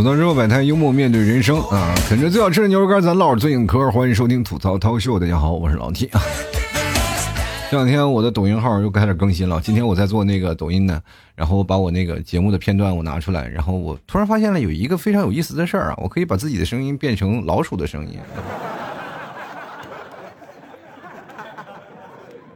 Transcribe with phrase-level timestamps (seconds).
[0.00, 1.94] 吐槽之后摆摊，幽默面对人生啊！
[2.08, 3.90] 啃着最好吃的牛肉干，咱唠着最硬嗑。
[3.90, 6.22] 欢迎收听吐槽涛秀，大家好，我是老 T 啊。
[7.70, 9.60] 这两天我的抖音号又开始更新了。
[9.62, 10.98] 今天我在做那个抖音呢，
[11.34, 18.18] 然后把我那个节目的片段我拿出来，然后我突然发现了有一个非常有意思的事儿啊，我可以把自己的声音变成老鼠的声音，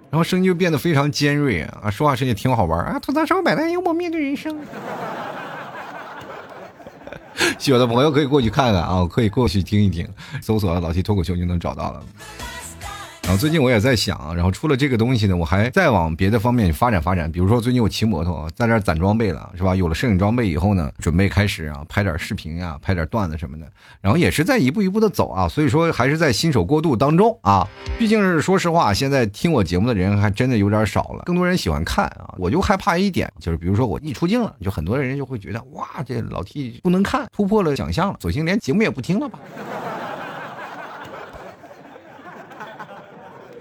[0.08, 2.98] 然后声音就变得非常尖锐啊，说话声也挺好玩啊。
[2.98, 4.56] 吐槽之后摆摊，幽默面对人生。
[7.58, 10.08] 喜欢的朋友可以过去看看啊，可以过去听一听，
[10.42, 12.02] 搜索“老七脱口秀”就能找到了。
[13.24, 17.32] 然后最近我也在想，然后出了这个东西呢，我还再往别的方面发展发展。
[17.32, 19.74] 比如说最近我骑摩托，在这攒装备了，是吧？
[19.74, 23.66] 有了摄影装备以后呢，准备开始啊拍点视频啊，拍点段子什么的。
[24.02, 27.66] 然后也是在一步一步的走啊，所以说还是在新手过渡当中啊。
[27.98, 32.34] 毕竟是说实话，现在听我节目的人还真的有点少了，更多人喜欢看啊。
[32.36, 39.38] 我就害怕一点，就是比如说我一出镜了，就很多人就会觉得哇，这老 T 不能看，突破了想象了，索性连节目也不听了吧。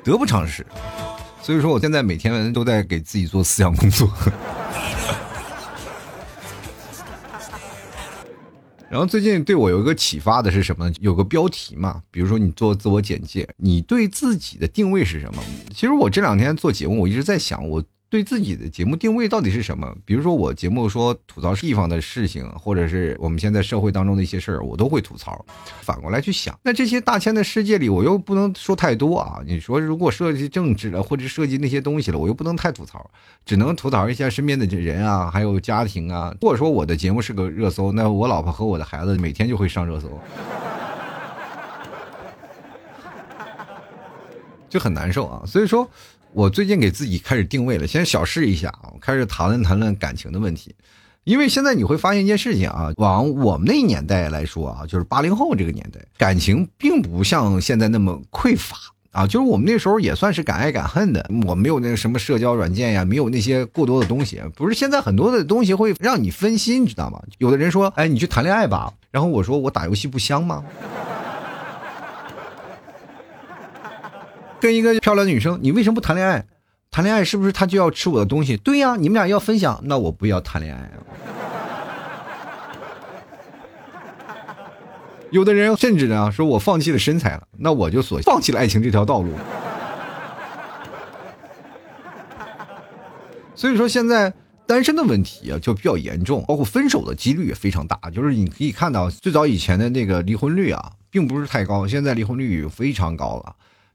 [0.03, 0.65] 得不偿失，
[1.41, 4.11] 所以说我现在每天都在给自己做思想工作。
[8.89, 10.95] 然后最近对我有一个启发的是什么呢？
[10.99, 15.41] 有个标题嘛，比如说你做自我简介，你对自己的定位是什么？
[15.73, 17.83] 其实我这两天做节目，我一直在想我。
[18.13, 19.91] 对自己的节目定位到底是什么？
[20.05, 25.43] 比如说我节目说吐槽地方的事情，或者是我们现在社会当中的一些事儿，我都会吐槽。
[25.81, 29.41] 反过来去想，那这些大千的世界里，我又不能说太多啊。
[29.47, 33.09] 你说如果涉及政治了，或者涉及那些东西了，我又不能太吐槽，
[33.47, 36.31] 只能吐槽一下身边的人啊，还有家庭啊。
[36.39, 40.07] 或者说我的节目是个热搜，那我老婆和我的孩子每天就会上热搜，
[44.69, 45.41] 就很难受啊。
[45.47, 45.89] 所以说。
[46.33, 50.75] 我最近给自己开始定位了，先小试一下啊，开始谈论谈论感情的问题，
[51.23, 58.75] 因为现在你会发现一件事情啊，往我们那年代来说啊，就是八零后这个年代，感情并不像现在那么匮乏
[59.11, 67.21] 啊，就是我们那时候也算是敢爱敢恨的，我没有那个什么社交软件呀，没有那些过多的东西，不是现在很多的东西会让你分心，你知道吗？
[67.37, 70.63] 有的人说，哎，你去谈恋爱吧，然后我说我打游戏不香吗？
[74.63, 76.45] 跟一个漂亮的女生，你为什么不谈恋爱？
[76.89, 78.55] 谈恋爱是不是他就要吃我的东西？
[78.55, 80.89] 对呀，你们俩要分享，那我不要谈恋爱。
[85.31, 89.33] 有的人甚至呢说，我放弃了身材了，那我就索性放弃了爱情这条道路。
[93.53, 94.33] 所以说，现在
[94.65, 97.99] 单身的问题啊就比较严重，包括分手的几率也非常大。
[98.11, 103.53] 就是你可以看到，最早以前的那个离婚率啊，并不是太高，现在离婚率非常高了。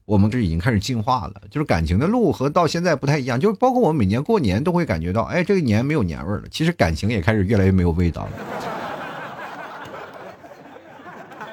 [0.08, 6.44] 我们这已经开始进化了，就是感情的路和到现在不太一样，就是包括我们每年过年都会感觉到，哎，这个年没有年味了。
[6.50, 8.30] 其实感情也开始越来越没有味道了。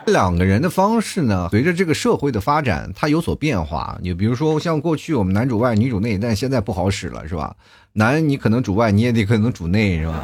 [0.06, 4.00] 两个人的方式呢，随着这个社会的发展，它有所变化。
[4.02, 7.54] 你比如说，像过去我们男主外女主内，但现在不好使了，是吧？
[7.92, 10.24] 男你可能主外，你也得可能主内，是吧？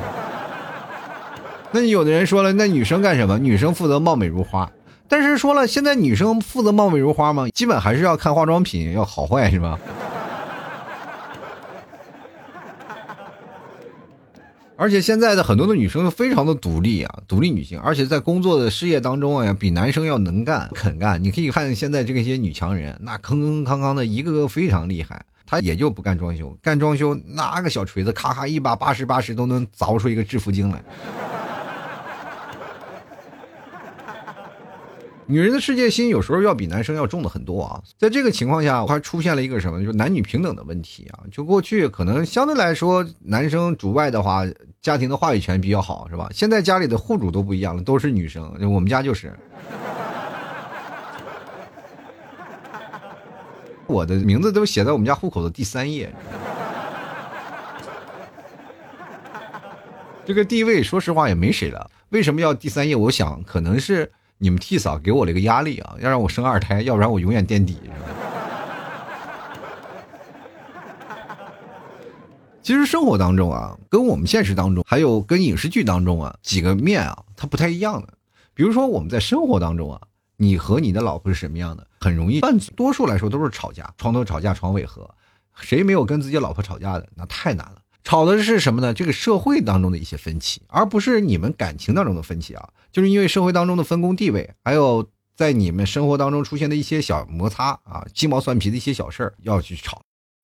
[1.74, 3.38] 那有的人说了，那女生干什么？
[3.38, 4.72] 女生负责貌美如花。
[5.12, 7.46] 但是说了，现在女生负责貌美如花吗？
[7.50, 9.78] 基本还是要看化妆品要好坏，是吧？
[14.78, 21.22] 而且现在的很多的女生非常的独立啊，独立女性，而且在工作的事业当中啊，比男生要能干、肯干。
[21.22, 25.22] 你可以看现在这些女强人，那坑坑康康的，一个个非常厉害。
[25.46, 30.82] 她也就不干装修，干装修拿个小锤子，咔咔一把八十八十都能凿出一个致富经来。
[35.28, 41.24] 女人的世界心有时候要比男生要重的很多啊，在这个情况下，还出现了一个什么，就是男女平等的问题啊。
[41.32, 44.44] 就过去可能相对来说，男生主外的话，
[44.81, 46.28] 家庭的话语权比较好，是吧？
[46.34, 49.34] 现在家里的户主都不一样了，都是女生，我们家就是。
[53.88, 56.14] 我的名字都写在我们家户口的第三页。
[60.25, 61.90] 这个地位，说实话也没谁了。
[62.10, 62.98] 为什么要第三页？
[62.98, 64.12] 我想可能是。
[64.44, 67.78] 你们替嫂给我了一个压力啊，要让我生二胎，要不然我永远垫底。
[72.64, 78.08] 其实生活当中啊，跟我们现实当中，还有跟影视剧当中啊，几个面啊，它不太一样的。
[78.56, 80.02] 比如说我们在生活当中啊，
[80.38, 81.86] 你和你的老婆是什么样的？
[82.00, 85.08] 很容易，但多数来说都是吵架，床头吵架床尾和，
[85.54, 87.08] 谁没有跟自己老婆吵架的？
[87.16, 87.81] 那太难了。
[88.03, 88.94] 吵的是什么呢？
[88.94, 100.01] 这个社会当中的一些分歧，而不是你们感情当中的分歧啊，就是因为社会当中的分工地位，还有在你们生活当中出现的一些小摩擦啊，鸡毛蒜皮的一些小事儿要去吵。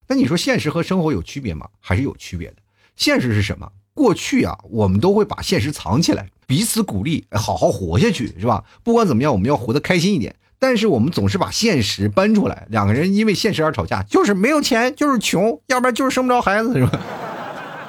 [0.07, 1.67] 那你说现实和生活有区别吗？
[1.79, 2.55] 还是有区别的。
[2.95, 3.69] 现实是什么？
[3.93, 8.63] 过去啊，我们都会把现实藏起来，彼此鼓励，好好活下去，是吧？
[8.83, 10.35] 不管怎么样，我们要活得开心一点。
[10.59, 16.99] 但是我们总是把现实搬出来，两个人因为现实而吵架，就是没有钱，就是穷，要不然就是生不着孩子，是吧？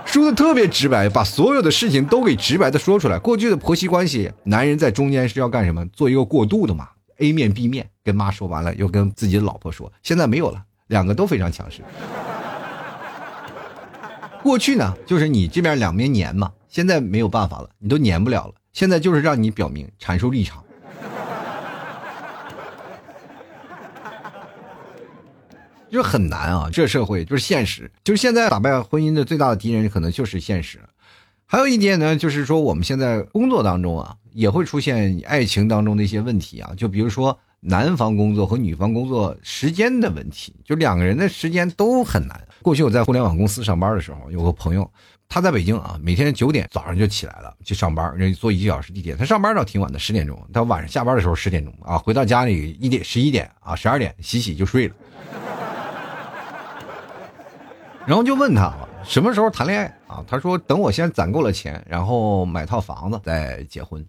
[0.09, 3.19] 说的特别直白，把所有的事情都给直白的说出来。
[3.19, 5.85] 过去的婆媳关系，男人在中间是要干什么？
[5.89, 6.89] 做一个过渡的嘛
[7.19, 9.93] ，A 面 B 面，跟妈说完了，又跟自己的老婆说。
[10.03, 11.83] 现在没有了，两个都非常强势。
[14.43, 18.55] 过去呢，就是你这边两边粘嘛，现在没有办法了，你都粘不了了。
[18.73, 20.65] 现在就是让你表明阐述立场，
[25.91, 26.69] 就是很难啊。
[26.73, 30.79] 这社会就是现实，就是现在打败婚姻的最大的敌人可能就是现实。
[31.47, 42.39] 还有一点呢，就是说我们现在工作当中啊，也会出现爱情当中的一些问题啊，就比如说男方工作和女方工作时间的问题，就两个人的时间都很难。
[42.61, 44.89] 过去我在互联网公司上班的时候，有个朋友，
[45.27, 49.17] 他在北京啊，每天九点早上就起来了去上班，人坐一个小时地铁。
[49.17, 50.39] 他上班倒挺晚的，十点钟。
[50.53, 54.95] 他晚上下班的时候十点钟啊，回到家里一点十一点啊，十二点洗洗就睡了。
[58.09, 58.73] 然后就问他
[59.05, 60.25] 什么时候谈恋爱啊？
[60.27, 64.03] 他说等我先攒够了钱，然后买套房子再结婚。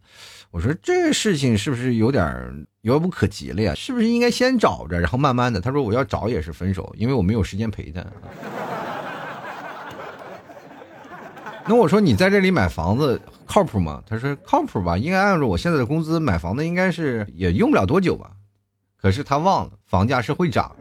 [0.52, 3.74] 我说这事情是不是有点遥不可及了呀？
[3.76, 5.60] 是不是应该先找着，然后慢慢的？
[5.60, 8.02] 他说我要找也是分手，因为我没有时间陪他。
[11.68, 14.02] 那我说你在这里买房子靠谱吗？
[14.08, 18.32] 他说靠谱吧，应该按照我现在的工资买房子应该是也用不了多久吧。
[18.96, 20.74] 可是他忘了房价是会涨。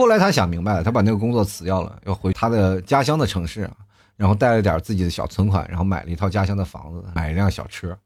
[0.00, 3.70] 后来他想明白了，他把那个工作辞掉了，要回他的家乡的城市。
[4.16, 7.96] 然后带了点自己的小存款，然后买了一套家乡的房子，买一辆小车，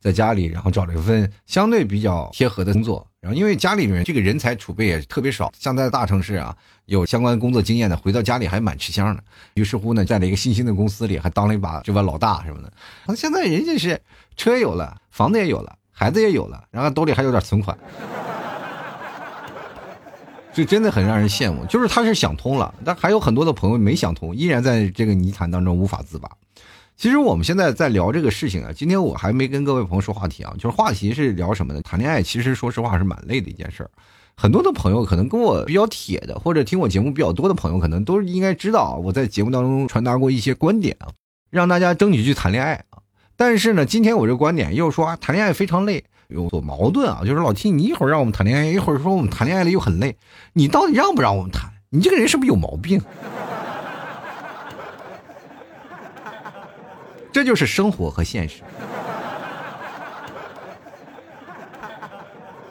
[0.00, 3.04] 在家里，然后找了一份相对比较贴合的工作。
[3.20, 9.20] 然后因为家里面这个人才储备也特别少，像在大城市啊，有相关工作经验的，回到家里还蛮吃香的。
[9.54, 12.72] 于是乎呢，在了一个新兴的公司里，还当了一把这把老大什么的。
[13.04, 14.00] 那现在人家是
[14.36, 17.76] 车有了，房子也有了，孩子也有了，然后兜里还有点存款。
[20.56, 26.30] 这真的很让人羡慕，就是他是想通了，但还有很多的朋友没想通，依然在这个泥潭当中无法自拔。
[26.96, 31.82] 其实我们现在在聊这个事情啊，今天我还没跟各位朋友说话题啊，就是话题是聊什么呢？
[31.82, 33.90] 谈恋爱其实说实话是蛮累的一件事儿。
[34.34, 41.12] 很多的朋友可能跟我比较铁的，或者听我节目比较多的朋友，可能都应该知道我在节目当中传达过一些观点啊，
[41.50, 43.04] 让大家争取去谈恋爱啊。
[43.36, 46.02] 但是呢，今天我这观点又说啊，谈恋爱非常累。
[46.28, 50.16] 有所矛盾啊，就是老七，你一会儿让我们谈恋爱，一会儿说我们谈恋爱了又很累，
[50.52, 51.70] 你到底让不让我们谈？
[51.90, 53.00] 你这个人是不是有毛病？
[57.32, 58.62] 这就是生活和现实。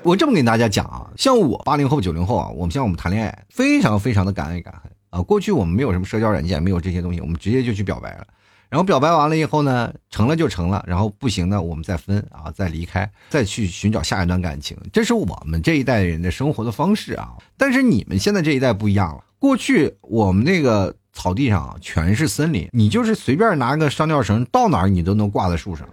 [0.03, 5.21] 我这么跟大家讲啊，像我八零后、九零后啊，我们像我们谈恋爱，非常非常的敢爱敢恨啊。
[5.21, 8.27] 过去我们没有什么社交软件，没有这些东西，我们直接就去表白了。
[8.75, 14.75] 然后表白完了以后呢，成了就成了，然后不行呢，我们再分啊，再离开，再去寻找下一段感情。
[14.91, 17.35] 这是我们这一代人的生活的方式啊。
[17.55, 19.23] 但是你们现在这一代不一样了。
[19.39, 25.87] 过去我们那个草地上，全是森林，你就是随便拿个上吊绳，到哪儿你都能挂在树上。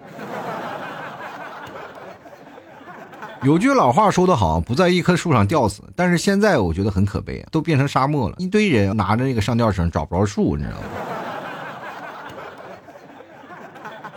[3.45, 5.85] 有句老话说得好，不在一棵树上吊死。
[5.95, 10.87] 但是现在我觉得很可悲啊，都变成沙漠了，一堆人拿着那个上吊绳找不着树，你知道吗？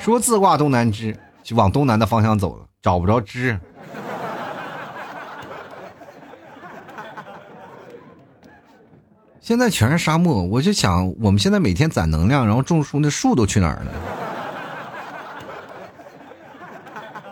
[0.05, 3.59] 说自挂东南枝，就往东南的方向走了，找不着枝。
[9.41, 13.91] 现在全是沙漠，我就想，我们现在每天攒能量，然后种树，那树都去哪儿了？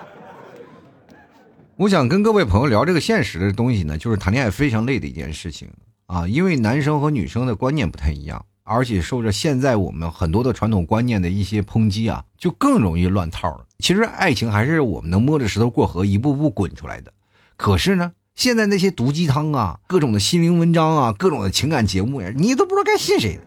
[1.77, 5.69] 我想跟各位朋友聊这个现实的东西呢，就是谈恋爱非常累的一件事情
[6.07, 8.43] 啊，因为男生和女生的观念不太一样。
[8.63, 13.65] 而且受着现在我们很多的传统观念的一些抨击啊，就更容易乱套了。
[13.79, 17.11] 其实爱情还是我们能摸着石头过河，一步步滚出来的。
[17.57, 23.39] 可是呢，现在那些毒鸡汤啊，各种的心灵文章啊，各种的情感节目呀，你都不知道该信谁。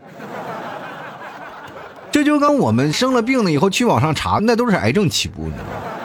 [2.13, 5.96] 这就跟我们生了病了以后去网上查，那都是癌症起步，你知道吗？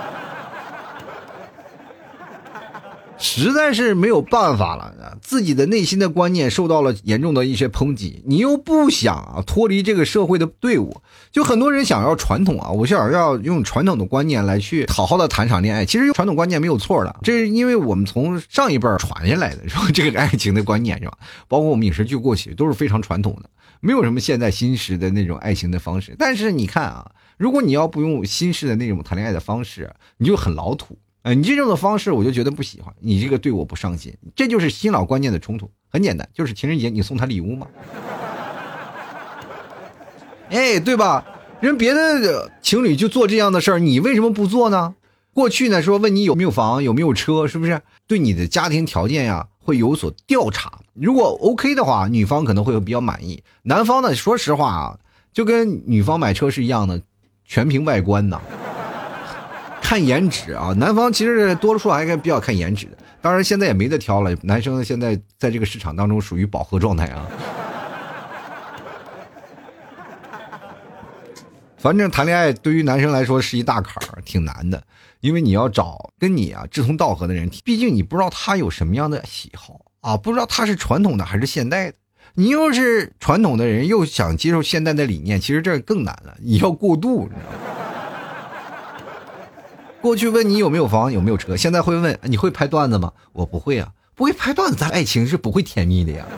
[3.22, 11.02] 实在是没有办法了，自己的内心的观念受到了严重的一些抨击，你又不想啊脱离这个社会的队伍，
[11.32, 15.86] 就很多人想要传统啊，我想要用传统的观念来去好好的谈场恋爱。
[15.86, 19.88] 其实传统观念没有错的，这是因为我们从上一辈传下来的，是吧？
[19.94, 21.18] 这个爱情的观念是吧？
[21.48, 23.50] 包括我们影视剧过去都是非常传统的，
[23.80, 26.16] 没有什么现代新时的那种爱情的方式。
[26.18, 30.98] 但是你看啊，如果你要不用新式的那种谈恋爱的方式，你就很老土。
[31.24, 35.70] 哎，你这种的方式我就觉得不喜欢，你这个对我不上心，这就是新老观念的冲突。
[35.88, 37.68] 很简单，就是情人节你送他礼物吗？
[40.50, 41.24] 哎，对吧？
[41.60, 44.96] 人别的情侣就做这样的事儿，你为什么不做呢？
[45.34, 47.82] 过去呢说问你有没有房，有没有车，是不是？
[48.08, 50.80] 对你的家庭条件呀会有所调查。
[50.94, 53.44] 如果 OK 的话，女方可能会比较满意。
[53.64, 55.00] 男方呢，说实话啊，
[55.32, 57.02] 就跟女方买车是一样的，
[57.46, 58.42] 全凭外观呐，
[59.92, 60.74] 看颜值啊。
[60.78, 62.98] 男方其实多数还是比较看颜值的。
[63.20, 67.28] 当然现在也没得挑了，男生现在在这个市场当中属于饱和状态啊。
[71.78, 74.82] 反正谈恋爱对于男生来说是一大坎儿，挺难的。
[75.20, 81.98] 因为你要找跟你啊志同道合的人，毕竟你不知道他有什么样的喜好啊，不知道他是传统的还是现代的。
[82.36, 86.38] 你又是传统的人，又想接受现代的理念，其实这更难了。
[86.40, 87.71] 你要过渡，你知道吗？
[90.02, 93.14] 过去问你有没有房，有没有车，现在会问你会拍段子吗？
[93.34, 96.26] 我不会啊，不会拍段子，咱爱情是不会甜蜜的呀。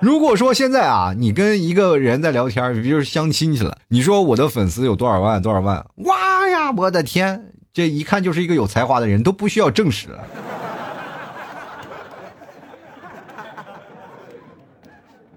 [0.00, 10.08] 如果说现在啊，你跟一个人在聊天，比如相亲去了，你说我的粉丝有多少万多少万，哇呀，我的天，这一看就是一个有才华的人，都不需要证实。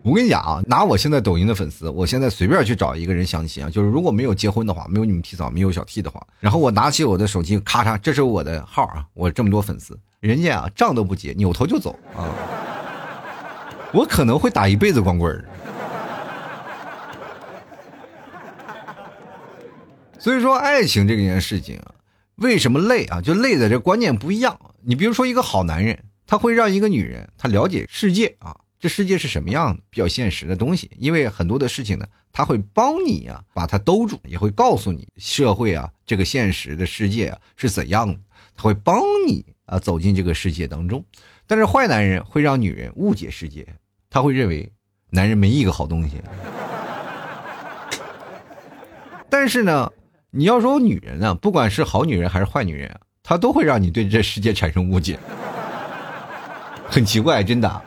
[0.08, 12.24] 我跟你讲啊，拿我现在抖音的粉丝，我现在随便去找一个人相亲啊，就是如果没有结婚的话，没有你们提早，没有小 T 的话，然后我拿起我的手机，咔嚓，这是我的号啊，我这么多粉丝，人家啊账都不结，扭头就走啊。
[13.92, 15.44] 我可能会打一辈子光棍儿，
[20.18, 21.92] 所以说爱情这件事情啊，
[22.36, 23.20] 为什么累啊？
[23.20, 24.58] 就累在这观念不一样。
[24.84, 30.92] 你比如说一个好男人，他会让一个女人他了解世界啊，这世界是什么样的，比较现实的东西。
[30.98, 38.20] 因为很多的事情呢，他会帮你啊把它兜住，也会告诉你社会啊这个现实的世界啊是怎样的，
[38.56, 41.04] 他会帮你啊走进这个世界当中。
[41.48, 43.66] 但是坏男人会让女人误解世界，
[44.10, 44.72] 他会认为
[45.10, 46.22] 男人没一个好东西。
[49.30, 49.92] 但是呢，
[50.30, 55.18] 你要说女人呢，不管是好女人还是坏女人，她都会让你对这世界产生误解。
[56.88, 57.82] 很奇怪，真的。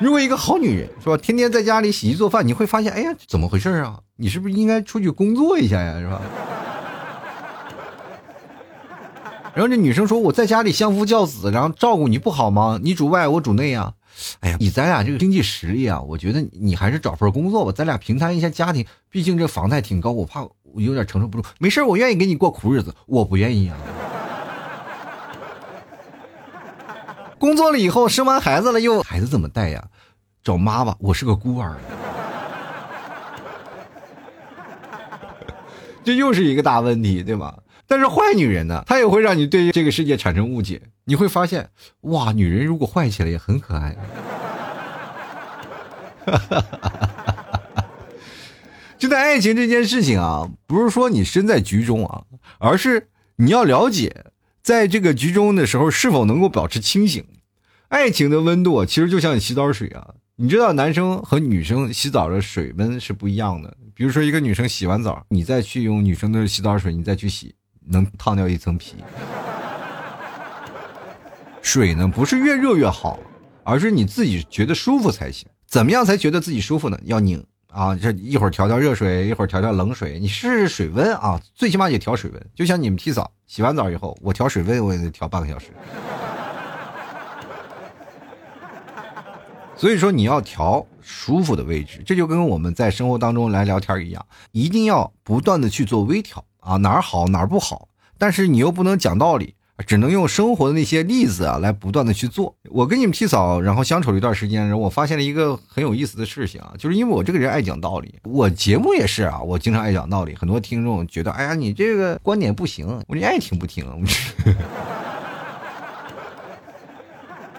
[0.00, 3.98] 如果一个好女人是吧，天天在家里洗衣做饭，你会发现，哎呀，怎么回事啊？
[4.16, 5.98] 你是不是应该出去工作一下呀？
[5.98, 6.20] 是吧？
[9.54, 12.78] 然后这女生说：“我在家里相夫教子，然后照顾你不好吗？
[12.80, 13.92] 你主外，我主内啊。
[14.38, 18.86] 哎呀，以咱俩这个经济实力啊，我觉得你还是找份工作吧，咱俩平摊一下家庭。
[19.10, 21.48] 毕竟这房贷挺高，我怕我有点承受不住。
[21.58, 22.94] 没事我愿意给你过苦日子。
[23.06, 23.76] 我不愿意啊。
[27.38, 29.84] 工作了以后，生完孩子了，又孩子怎么带呀？
[30.42, 31.76] 找妈吧，我是个孤儿。
[36.04, 40.80] 这又是一个大问题，对吧？”但是坏女人呢，她也会让你对这个世界产生误解。
[41.04, 41.70] 你会发现，
[42.02, 43.96] 哇，女人如果坏起来也很可爱。
[48.98, 52.22] 就在爱情这件事情啊，不是说你身在局中啊，
[52.58, 54.26] 而是你要了解，
[54.68, 57.24] 在这个局中的时候是否能够保持清醒。
[57.88, 63.74] 爱情的温度其实就像洗澡水啊，你知道男生和女生洗澡的水温是不一样的。
[63.94, 67.54] 比如说一个女生洗完澡，你再去用女生的洗澡水，你再去洗。
[67.86, 68.96] 能烫掉一层皮。
[71.62, 73.18] 水呢，不是越热越好，
[73.64, 75.48] 而是你自己觉得舒服才行。
[75.66, 77.00] 怎么样才觉得自己舒服呢？
[77.04, 82.46] 要拧啊，这一会儿调调热水，一会儿调调冷水，你试试水温啊，最起码也调水温。
[82.54, 85.66] 就像你们洗澡，洗完澡以后，我调水温，我也得调半个小时。
[89.76, 96.44] 所以说，你要调舒服的位置，这就跟我们在生活当中来聊天一样，一定要不断的去做微调。
[96.60, 99.54] 啊，哪儿好哪儿不好，但是你又不能讲道理，
[99.86, 102.54] 只能用生活的那些例子啊来不断的去做。
[102.70, 110.34] 我跟你们提早，然后相处了一段时间，然后我发现了一个很有意思的事情啊，就是因为我这个人爱讲道理，我节目也是啊，我经常爱讲道理。
[110.34, 113.86] 很多听众觉得，哎呀，你这个观点不行，我你爱听不听？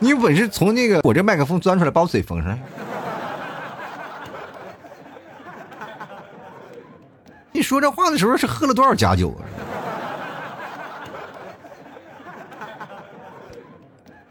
[0.02, 2.60] 你有本事从那个我这麦克风钻出来，把我嘴封上。
[7.52, 9.44] 你说这话的时候是喝了多少假酒啊？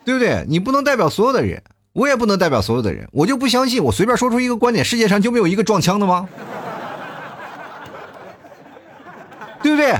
[0.09, 0.43] 对不对？
[0.49, 1.63] 你不能代表所有的人，
[1.93, 3.07] 我也不能代表所有的人。
[3.13, 6.27] 我就不相信，我随便说出一个观点，世界上就没有一个撞枪的吗？
[9.63, 9.95] 对不对？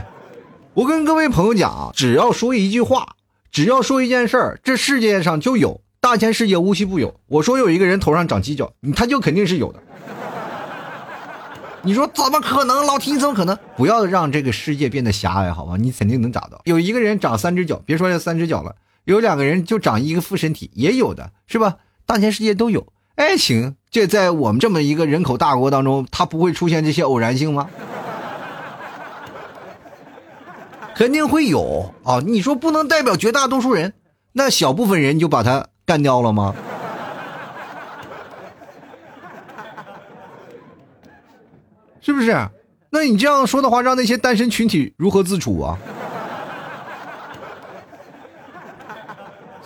[0.73, 3.17] 我跟各位朋友讲啊，只要说一句话，
[3.53, 7.15] 只要说一件事儿，这世界上就有大千世界无奇不有。
[7.27, 9.83] 我说有一个人头上长犄角，他就肯定是有的。
[11.83, 12.87] 你说怎么可能？
[12.87, 13.59] 老提怎么可能？
[13.77, 15.77] 不要让这个世界变得狭隘，好吗？
[15.79, 16.63] 你肯定能找到。
[16.65, 18.75] 有一个人长三只脚，别说这三只脚了，
[19.09, 21.77] 有两个人就长一个副身体，也有的是吧？
[22.05, 22.93] 大千世界都有。
[23.15, 27.71] 爱情这在我们这么一个人口大国当中，它不会出现这些偶然性吗？
[30.95, 32.21] 肯定会有啊！
[32.21, 33.95] 你说不能代表绝大多数人，
[34.33, 36.55] 那小部分人就把他干掉了吗？
[42.03, 42.47] 是不是？
[42.91, 45.79] 那你这样说的话，让那些单身群体如何自处啊？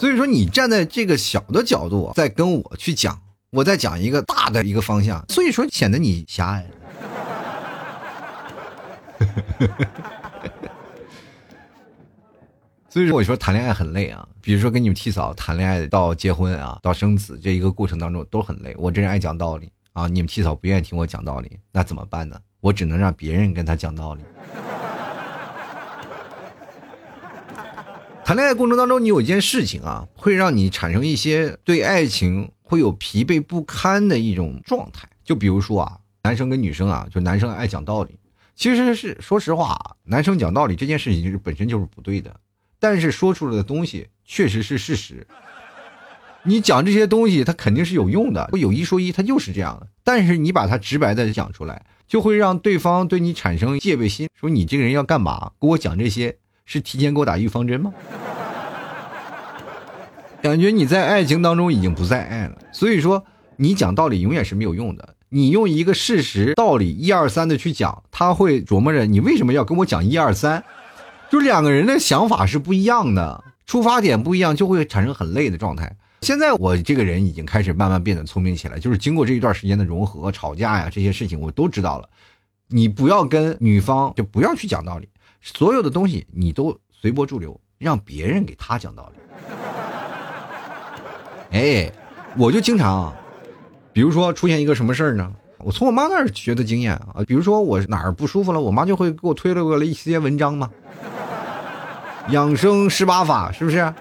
[0.02, 3.16] 所以说，你站在这个小的角度在跟我去讲，
[3.50, 6.66] 我在讲一个大的一个方向，所以说显得你狭隘。
[12.90, 14.26] 所以说，我说谈恋爱很累啊。
[14.40, 18.74] 比如说跟你们替嫂谈恋爱到结婚啊，到生子这一个过程当中都很累。
[18.76, 22.36] 我这人爱讲道理啊，你们替嫂不愿意听我讲道理，那怎么办呢？
[22.60, 24.22] 我只能让别人跟他讲道理。
[28.24, 35.08] 谈恋爱过程当中，你有一件事情啊，会让你产生一些对爱情会有疲惫不堪的一种状态。
[35.24, 38.16] 就比如说啊，男生跟女生啊，就男生爱讲道理，
[38.54, 42.34] 其实是说实话，男生讲道理这件事情就是本身就是不对的。
[42.78, 45.26] 但是说出来的东西确实是事实，
[46.44, 48.48] 你讲这些东西，它肯定是有用的。
[48.52, 49.88] 有一说一，它就是这样的。
[50.04, 55.52] 但是你把它直白的讲出来，就会让对方对你产生戒备心，说你这个人要干嘛？
[55.60, 57.92] 给我讲这些，是提前给我打预防针吗？
[60.42, 62.58] 感觉你在爱情当中已经不再爱了。
[62.72, 63.24] 所以说，
[63.56, 65.14] 你讲道理永远是没有用的。
[65.28, 70.62] 你用一个事实道理一二三的去讲，他会琢磨着你为什么要跟我讲一二三。
[71.30, 75.96] 就两个人的想法是不一样的，出发点不一样，就会产生很累的状态。
[76.20, 82.08] 现在我这个人已经开始慢慢变得聪明起来，就是经过这一段时间的融合、吵架呀这些事情，我都知道了。
[82.68, 85.08] 你不要跟女方就不要去讲道理，
[85.42, 89.20] 所有的东西你都随波逐流，让别人给他讲道理。
[91.58, 91.92] 哎，
[92.38, 93.12] 我就经常，
[93.92, 95.30] 比如说出现一个什么事儿呢？
[95.58, 100.70] 我从我妈那儿学的经验啊，比如说我哪儿不舒服了，我妈就会给我推了过来一些文章嘛。
[102.30, 103.92] 养生十八法是不是？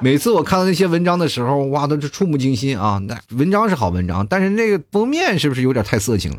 [0.00, 3.00] 每次我看到那些文章的时候，哇，都是触目惊心啊！
[3.08, 6.38] 那文章是好文章，但是那个封面是不是有点太色情了？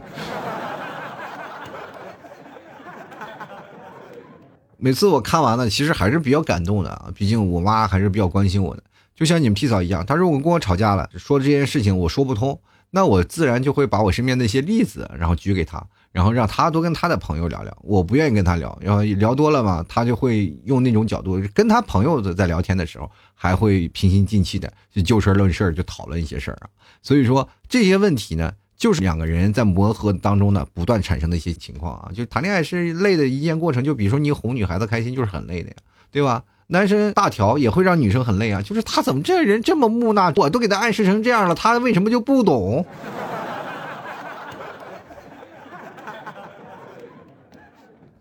[4.80, 7.12] 每次我看完了，其实还是比较感动的啊！
[7.13, 8.84] 毕竟我妈还是比较关心我的，
[9.15, 12.60] 就像你们 P 嫂一样，她如果跟我吵架了，说这件事情我说不通，
[12.92, 15.86] 那我自然就会把我身边那些例子，然后举给她。
[16.12, 26.68] 然后让他多跟他的朋友聊聊，我不愿意跟他聊，然后聊多了嘛，他就会用那种角度跟他朋友的在聊天的时候，还会平心静气的就就事论事就讨论一些事儿啊。
[27.04, 32.10] 所以说这些问题呢，就是两个人在磨合当中呢不断产生的一些情况啊。
[32.15, 35.76] 就谈恋爱是累的一件过程，就比如说你哄女孩子开心就是很累的呀，
[36.10, 36.44] 对吧？
[36.68, 42.86] 男生大条也会让女生很累啊，就是他怎么这人这么木讷，我都给他暗示成这样了，他为什么就不懂？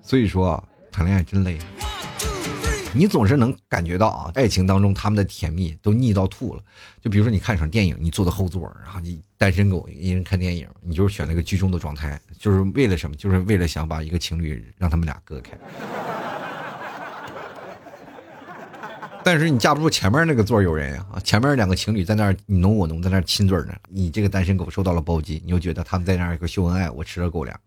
[0.03, 1.59] 所以说，谈恋爱真累。
[2.95, 6.63] 你总是能感觉到啊，爱情当中他们的甜蜜都腻到吐了。
[7.03, 13.15] 就比如说，你看场电影，你坐在后座，然后你单身狗一人看电影，你就是选那个居中的状态，就是为了什么？
[13.15, 15.57] 就是为了想把一个情侣让他们俩隔开。
[19.23, 23.75] 但是你架不住前面那个座有人啊，前面两个情侣在那儿你侬我侬，在那儿亲嘴呢。
[23.89, 27.61] 你这个单身狗受到了暴击，你又觉得他们在那儿一个秀恩爱，我吃了狗粮。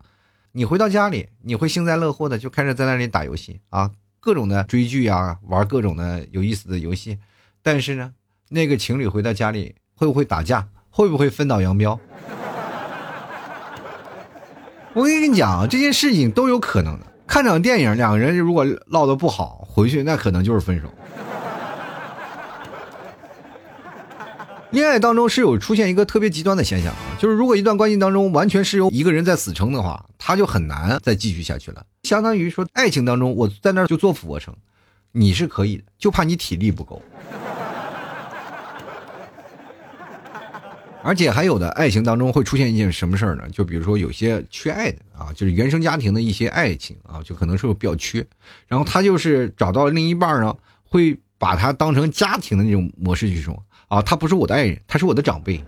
[0.50, 7.16] 你回到家里，你会幸灾乐祸的，就开始在那里打游戏啊，各种的追剧啊，玩各种的有意思的游戏。
[7.62, 8.12] 但是呢，
[8.50, 10.68] 那个情侣回到家里会不会打架？
[10.92, 11.98] 会不会分道扬镳？
[14.92, 17.06] 我跟你讲，这件事情都有可能的。
[17.26, 20.92] 看场电影，两个人如果唠得不好，回去那可能就是分手。
[24.70, 31.82] 恋爱当中是有出现一个特别极端的现象啊，就是如果一段关系当中完全是由一个人在死撑的话，他就很难再继续下去了。
[32.02, 34.54] 相当于说，爱情当中我在那儿就做俯卧撑，
[35.12, 37.00] 你是可以的，就怕你体力不够。
[41.04, 43.42] 而且还有的爱情当中会出现一件什么事儿呢？
[43.50, 48.24] 就比如说有些缺爱的啊，就是原生家庭的一些爱情啊，就可能是比较缺，
[48.68, 53.60] 然后他就是找到另一半呢，会把他当成家庭的那种模式去说。
[53.88, 55.62] 啊，他不是我的爱人，他是我的长辈，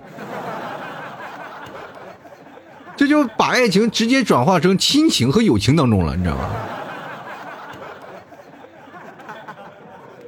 [2.96, 6.50] 这就把爱情直接转化成亲情和友情当中了，你知道吗？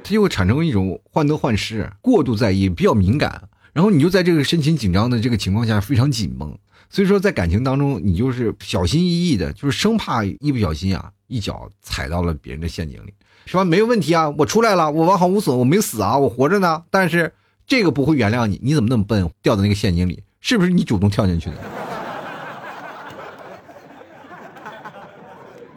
[0.03, 6.57] 他就会产生一种患得患失、过度在意、比较敏感，然后你就在这个深情紧张的这个情况下非常紧绷，
[6.89, 13.13] 所以说在感情当中你就是小心翼翼的，就是生怕一不小心啊一脚踩到了别人的陷阱里，
[13.45, 13.63] 是吧？
[13.63, 17.31] 没有问题啊，我出来了，我完好无损，我没死啊，我活着呢，但是。
[17.67, 20.23] 这个不会原谅你，你怎么那么笨，掉到那个陷阱里？
[20.39, 21.57] 是不是你主动跳进去的？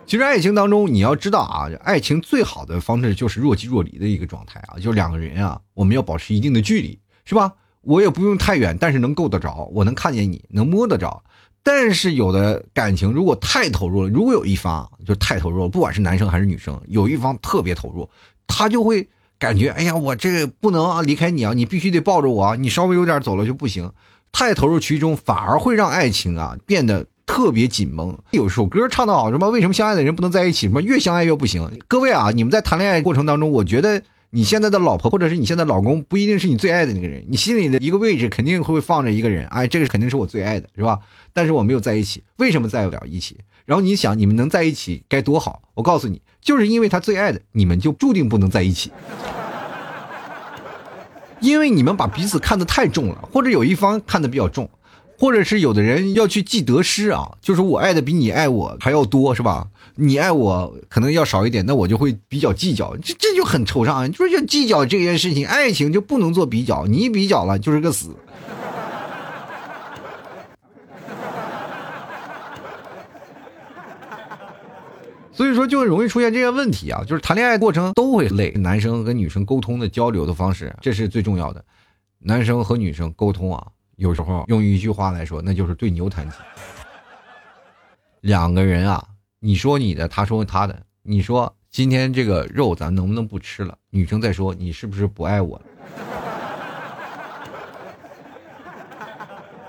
[0.07, 7.53] 其实爱情当中，你要知道啊，爱情最好的方式就是若即若离的一个状态啊，就两个人啊，我们要保持一定的距离，是吧？
[7.83, 11.23] 我也不用太远，但是能够得着，我能看见你，能摸得着。
[11.63, 18.09] 但是有的感情如果太投入了，如果有一方就太投入了，不管是男生还是女生，有一方特别投入，
[18.47, 23.93] 他就会感觉，哎呀，我这个不能啊离开你啊，你必须得抱着我啊，你稍微有点走了就不行。
[24.33, 27.07] 太投入其中，反而会让爱情啊变得。
[27.27, 30.67] 特别紧绷，有首歌唱的好，什么为什么相爱的人不能在一起？
[30.67, 31.79] 什么越相爱越不行？
[31.87, 41.01] 各位啊，你们在谈恋爱过程当中，我觉得你现在的老婆或者是你现在老公不一定是你最爱的那个人，你心里的一个位置肯定会放着一个人，哎，这个肯定是我最爱的，是吧？
[41.33, 43.39] 但是我没有在一起，为什么在不了一起？
[43.65, 45.63] 然后你想，你们能在一起该多好？
[45.75, 48.93] 我告诉你，就是因为他最爱的，你们就注定不能在一起，
[51.41, 54.71] 因为你们把彼此看得太重了，或者有一方看得比较重。
[55.21, 59.69] 或者是有的人要去记得失啊，就是我爱的比你爱我还要多，是吧？
[59.97, 64.11] 你爱我可能要少一点，那我就会比较计较，这这就很惆怅。
[64.11, 68.17] 就是要计较这件事情，爱情就不能做比较，你比较了就是个死。
[75.31, 81.63] 所以说就容易出现这些问题啊，就是谈恋爱过程都会累，男生跟女生沟通的交流的方式，这是最重要的。
[82.21, 83.67] 男生和女生沟通啊。
[84.01, 86.41] 有时候用一句话来说，那就是对牛弹琴。
[88.23, 89.05] 两个人啊，
[89.41, 90.83] 你说你的，他说他的。
[91.03, 93.77] 你说今天这个肉咱能不能不吃了？
[93.91, 95.65] 女生在说你是不是不爱我了？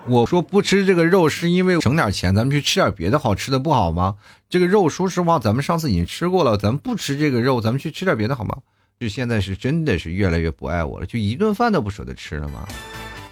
[0.07, 4.15] 我说不吃这个肉是因为省点钱，咱们去吃点别的好吃的不好吗？
[4.47, 8.55] 这个肉说实话，咱们上次已经吃过了，咱们不吃这个肉，咱们去吃点别的好吗？
[8.97, 12.65] 就现在是真的是越来越不爱我了，就一顿饭都不舍得吃了吗？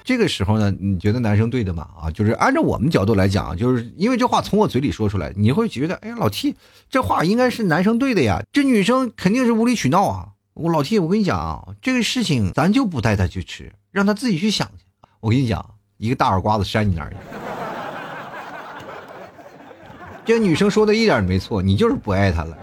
[0.10, 1.88] 这个时候呢，你觉得男生对的吗？
[2.02, 6.56] 啊，就是按照我们角度来讲，就是因为这话从我嘴里说出来，你会觉得，哎呀，老 T
[6.89, 10.30] 这话应该是男生对的呀，这女生肯定是无理取闹啊。
[10.56, 14.86] 我老 T，我跟你讲啊，这个事情咱就不带她去吃，让她自己去想去。
[15.19, 15.63] 我跟你讲，
[15.98, 17.15] 一个大耳刮子扇你那儿去。
[20.26, 22.58] 这女生说的一点没错，你就是不爱她了。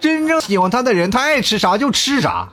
[0.00, 2.48] 真正喜欢她的人，她爱吃啥就吃啥。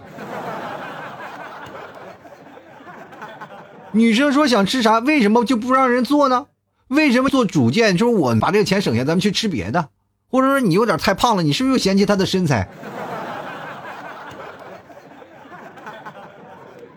[3.91, 6.47] 女生说想吃啥，为什么就不让人做呢？
[6.87, 7.97] 为什么做主见？
[7.97, 9.89] 就是我把这个钱省下，咱们去吃别的，
[10.29, 12.69] 或者说你有点太胖了，你是不是又嫌弃她的身材？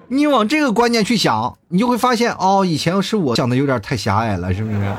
[0.08, 4.92] 你往这个观念去想，你就会发现哦，以前是我想的有点太狭隘了，是不是？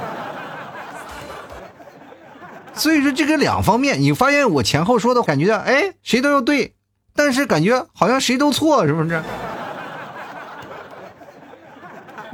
[2.73, 6.73] 所以说这个两方面，你发现我前后说的感觉，哎，谁都要对，
[7.13, 9.21] 但是感觉好像谁都错，是不是？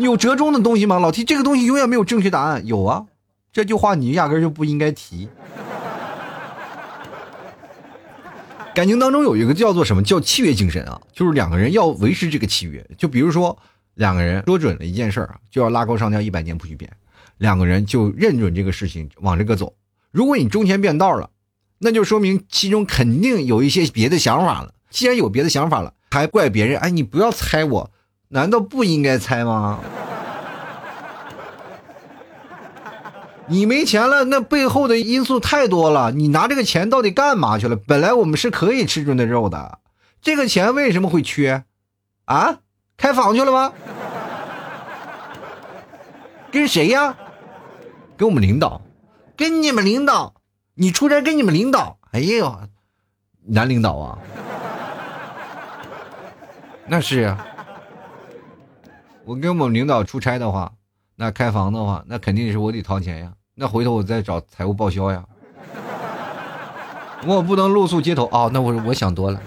[0.06, 1.00] 有折中的东西吗？
[1.00, 2.66] 老提这个东西永远没有正确答案。
[2.68, 3.06] 有啊，
[3.52, 5.28] 这句话你压根就不应该提。
[8.76, 12.86] 感情当中有一个叫做什么叫契约精神啊，就是两个人要维持这个契约。
[12.96, 13.58] 就比如说
[13.96, 16.92] 两个人说准了一件事儿啊，就要拉钩上吊一百年不许变，
[17.40, 19.74] 两个人就认准这个事情往这个走。
[20.12, 21.32] 如果你中间变道了，
[21.80, 24.76] 那就说明其中肯定有一些别的想法了。
[24.92, 26.80] 既然有别的想法了，还怪别人？
[26.80, 27.92] 哎，你不要猜我。
[28.30, 29.80] 难道不应该猜吗？
[33.50, 36.12] 你没钱了，那背后的因素太多了。
[36.12, 37.78] 你拿这个钱到底干嘛去了？
[37.78, 39.80] 本来我们是可以吃顿的肉的，
[40.22, 41.64] 这个钱为什么会缺？
[42.26, 42.58] 啊？
[42.98, 43.72] 开房去了吗？
[46.52, 47.16] 跟谁呀？
[48.18, 48.82] 跟我们领导？
[49.38, 50.34] 跟你们领导？
[50.74, 52.00] 你出差跟你们领导？
[52.12, 52.54] 哎呦，
[53.46, 54.18] 男领导啊？
[56.88, 57.46] 那是啊。
[59.28, 60.72] 我跟我们领导出差的话，
[61.18, 63.34] 那开房的话，那肯定是我得掏钱呀。
[63.56, 65.28] 那回头我再找财务报销呀。
[67.28, 68.50] 我不能露宿街头啊！
[68.54, 69.42] 那我我想多了。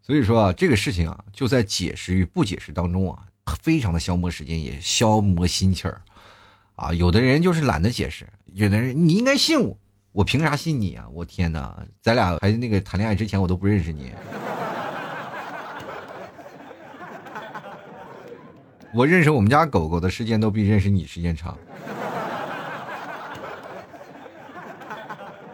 [0.00, 3.24] 所以说啊，这个事情啊，就在解释与不解释当中啊，
[3.60, 6.00] 非常的消磨时间，也消磨心气儿。
[6.76, 9.76] 啊，有的人就是懒得解释，有的人你应该信我。
[10.14, 11.04] 我凭啥信你啊！
[11.12, 14.12] 我天哪，咱俩还那个谈恋爱之前我都不认识你。
[18.94, 21.58] 我认识我们家狗狗的时间都比认识你时间长。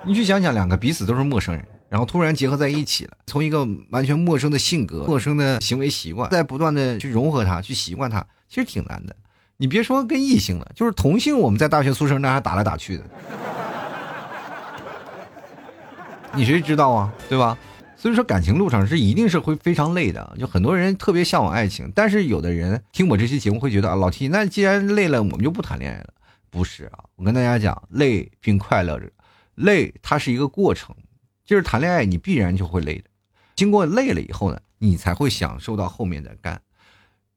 [0.04, 9.16] 你去想想，两个彼此都是陌生人，然后突然结合在一起了，从一个完全陌生的性格、陌生的行为习惯，在不断的去融合它、去习惯它，其实挺难的。
[9.56, 13.04] 你别说跟异性了，就是同性，我们在大学宿舍那还打来打去的。
[16.34, 17.58] 你谁知道啊，对吧？
[17.96, 20.36] 所以说感情路上是一定是会非常累的。
[20.38, 26.14] 就很多人特别向往爱情，但是有的人听我这期节目会觉得啊，老 T，那既然累了，我们就不谈恋爱了。
[26.48, 29.10] 不是啊，我跟大家讲，累并快乐着，
[29.56, 30.94] 累它是一个过程，
[31.44, 33.04] 就是谈恋爱你必然就会累的。
[33.54, 36.60] 经过累了以后呢，你才会享受到后面的干。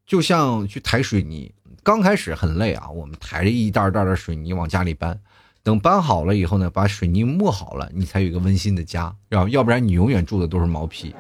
[0.06, 5.20] 就像去抬水泥，刚开始很累啊，我们抬着一袋袋的水泥往家里搬。
[5.64, 11.16] 等搬好了以后呢，把水泥抹好了，你才有一个温馨的家，要要不然你永远住的都是毛坯。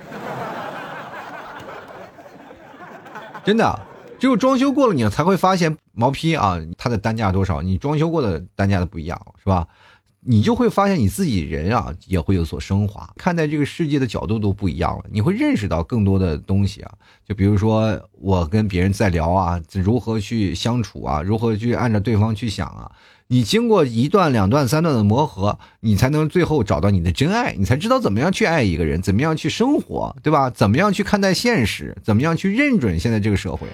[3.45, 3.79] 真的，
[4.19, 9.65] 只有装修过了，你才会发现毛坯啊，它的单价多少，你装修过的单价的不一样，是吧？
[10.25, 16.91] 你就会发现你自己人啊也会有所升华，看待这个世界的角度都不一样了，你会认识到更多的东西啊。
[17.25, 22.91] 就比如说我跟别人在聊啊，如何去相处啊，如何去按照对方去想啊。
[23.34, 30.52] 你经过一段、两段、三段的磨合，你才能最后找到你的真爱，你才知道怎么样去爱一个人，怎么样去生活，对吧？
[30.52, 33.67] 怎么样去看待现实，怎么样去认准现在这个社会。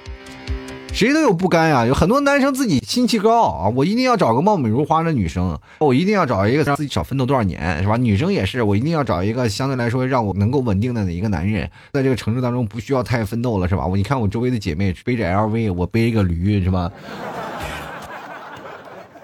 [0.93, 7.97] 谁都有不甘呀，有很多男生自己心气高啊，我一定要找个貌美如花的女生，我一定要找一个让自己少奋斗多少年，是吧？
[7.97, 13.85] 女生也是，我一定要找一个相对来说让我能够稳定的一个男人，在这个城市当中不需要太奋斗了，是吧？
[13.85, 16.89] 我你看我周围的姐妹背着 LV，我背一个驴，是吧？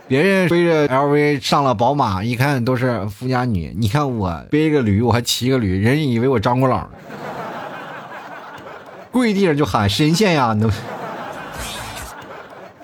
[0.08, 6.88] 别人背着 LV 上了宝马，一看都是富家女，你看我背个驴，我还骑个驴，人以为我张国老，
[9.12, 10.70] 跪地上就喊神仙呀，都。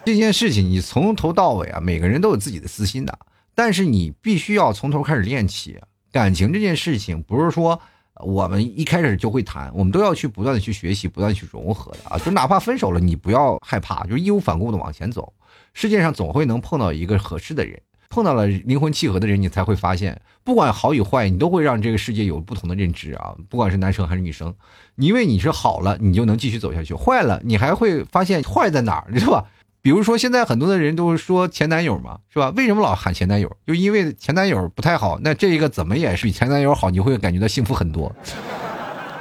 [0.03, 3.15] 这件事情你从头到尾啊，每个人都有自己的私心的，
[3.53, 5.79] 但是你必须要从头开始练起。
[6.11, 7.79] 感情这件事情不是说
[8.15, 12.17] 我们一开始就会谈，我们都要去不断的去学习，不断去融合的啊。
[12.17, 15.31] 就哪怕分手了，你不要害怕，就义无反顾的往前走。
[15.73, 23.33] 世界上总会能碰到一个合适的人，碰到了灵魂契合的人，你才会发现，不管好与坏，你都会让这个世界有不同的认知啊。
[23.49, 24.53] 不管是男生还是女生，
[24.95, 29.45] 你因为你是好了，你就能继续走下去；坏了，你还会发现坏在哪儿，是吧？
[29.83, 32.51] 比如说，现在很多的人都说前男友嘛，是吧？
[32.55, 33.51] 为什么老喊前男友？
[33.65, 38.13] 就因为前男友不太好，那这个怎么也是比前男友好，你会感觉到幸福很多。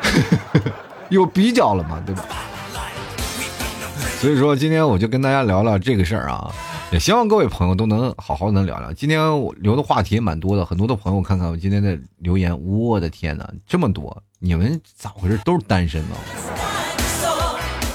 [1.08, 2.24] 有比较了嘛，对吧？
[4.20, 6.52] 所以说，今天我就跟大家聊聊这个事儿啊，
[6.92, 8.92] 也希望各位朋友都能好好能聊聊。
[8.92, 14.22] 今天我留的话题也蛮多的，很多的朋友看看我今天的留言，我的天哪，这么多！
[14.38, 15.40] 你们咋回事？
[15.42, 16.16] 都是单身吗？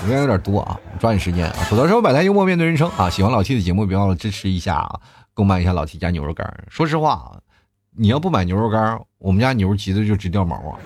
[0.05, 1.55] 留言有点多啊，抓紧时间啊！
[1.69, 3.07] 吐槽生活百态，幽默面对人生啊！
[3.07, 4.99] 喜欢老 T 的节目，别忘了支持一下啊！
[5.35, 6.51] 购买一下老 T 家牛肉干。
[6.69, 7.37] 说实话啊，
[7.95, 10.79] 你要不买牛肉干，我们家牛急的就直掉毛啊！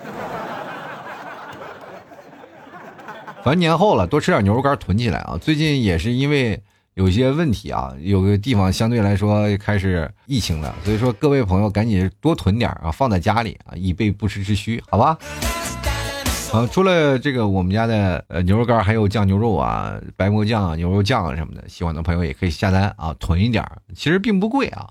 [3.41, 5.37] 反正年后了，多吃点牛肉干囤起来啊！
[5.39, 6.61] 最近也是因为
[6.95, 15.17] 有些问题啊，有个地方相对来说开始疫情了，所以说各位朋友赶紧多囤点啊，放在家里啊，以备不时之需，好吧？
[16.51, 23.63] 啊，除了这个，我们家的呃牛肉干还有酱牛肉啊、白馍酱啊、牛肉酱啊什么的，喜欢的朋友也可以下单啊，囤一点
[23.95, 24.89] 其实并不贵啊。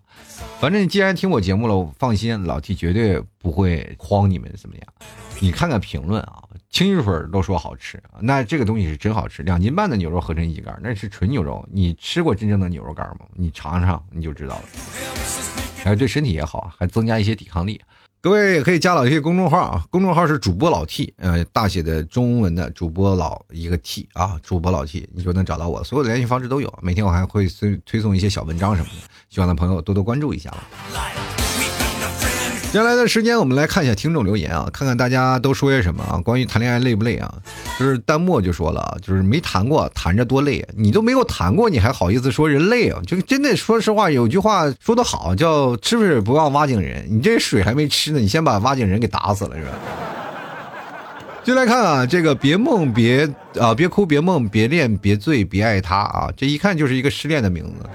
[0.61, 4.85] 反正你既然听我节目了，我放心，老 T 绝对不会诓你们怎么样。
[5.41, 9.43] 你看看评论啊，清水都说好吃，那这个东西是真好吃。
[9.43, 11.69] 两斤半的牛肉合成一斤干，那是纯牛肉。
[11.73, 13.27] 你吃过真正的牛肉干吗？
[13.35, 14.63] 你尝尝你就知道了。
[15.83, 17.81] 还对身体也好，还增加一些抵抗力。
[18.21, 26.73] 各位也可以加老 T 公众号啊，公众号是主播老 T，呃，大写的中文的主播老一个 T 啊，主播老 T，你就能找到我，所有的联系方式都有。
[26.83, 30.53] 每天我还会推推送一些小文章什么的，希望的朋友多多关注一下
[32.71, 36.21] 接下来的时间，我们来看一下听众留言啊，看看大家都说些什么啊。
[36.23, 37.33] 关于谈恋爱累不累啊？
[37.79, 40.69] 就是弹幕就说了啊，就是没谈过，谈着多累啊。
[40.77, 43.01] 你都没有谈过，你还好意思说人累啊？
[43.07, 47.07] 就真的说实话，有句话说的好，叫吃水不忘挖井人。
[47.09, 49.71] 你这水还没吃呢，你先把挖井人给打死了是吧？
[51.43, 53.27] 就来看啊，这个别梦别
[53.59, 57.89] 啊，别哭别梦别恋别醉别爱他啊，这一看就是一个失恋的名字。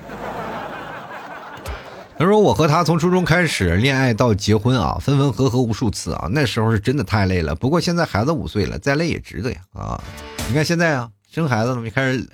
[2.15, 7.55] 他说：“我和他从初中开始恋爱到结婚啊，分分合合无数次啊，那时候是真的太累了。
[7.55, 10.01] 不过现在孩子五岁了，再累也值得呀啊！
[10.47, 12.29] 你看现在啊，生孩子了，没开始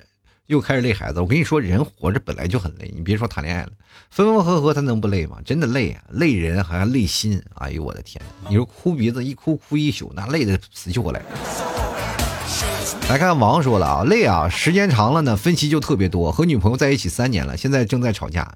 [0.46, 1.20] 又开始累孩子。
[1.20, 3.70] 我跟你说，人活着本来就很累，你别说谈恋爱了，
[4.10, 5.38] 分分合合他能不累吗？
[5.46, 7.42] 真的累啊，累人还累心。
[7.54, 8.22] 哎呦我的天！
[8.48, 11.22] 你说哭鼻子一哭哭一宿，那累的死去活来。
[13.08, 16.30] 来看王说了啊，累啊，时间长了呢，分歧就特别多。
[16.30, 18.52] 和女朋友在一起三年了，现在正在吵架。”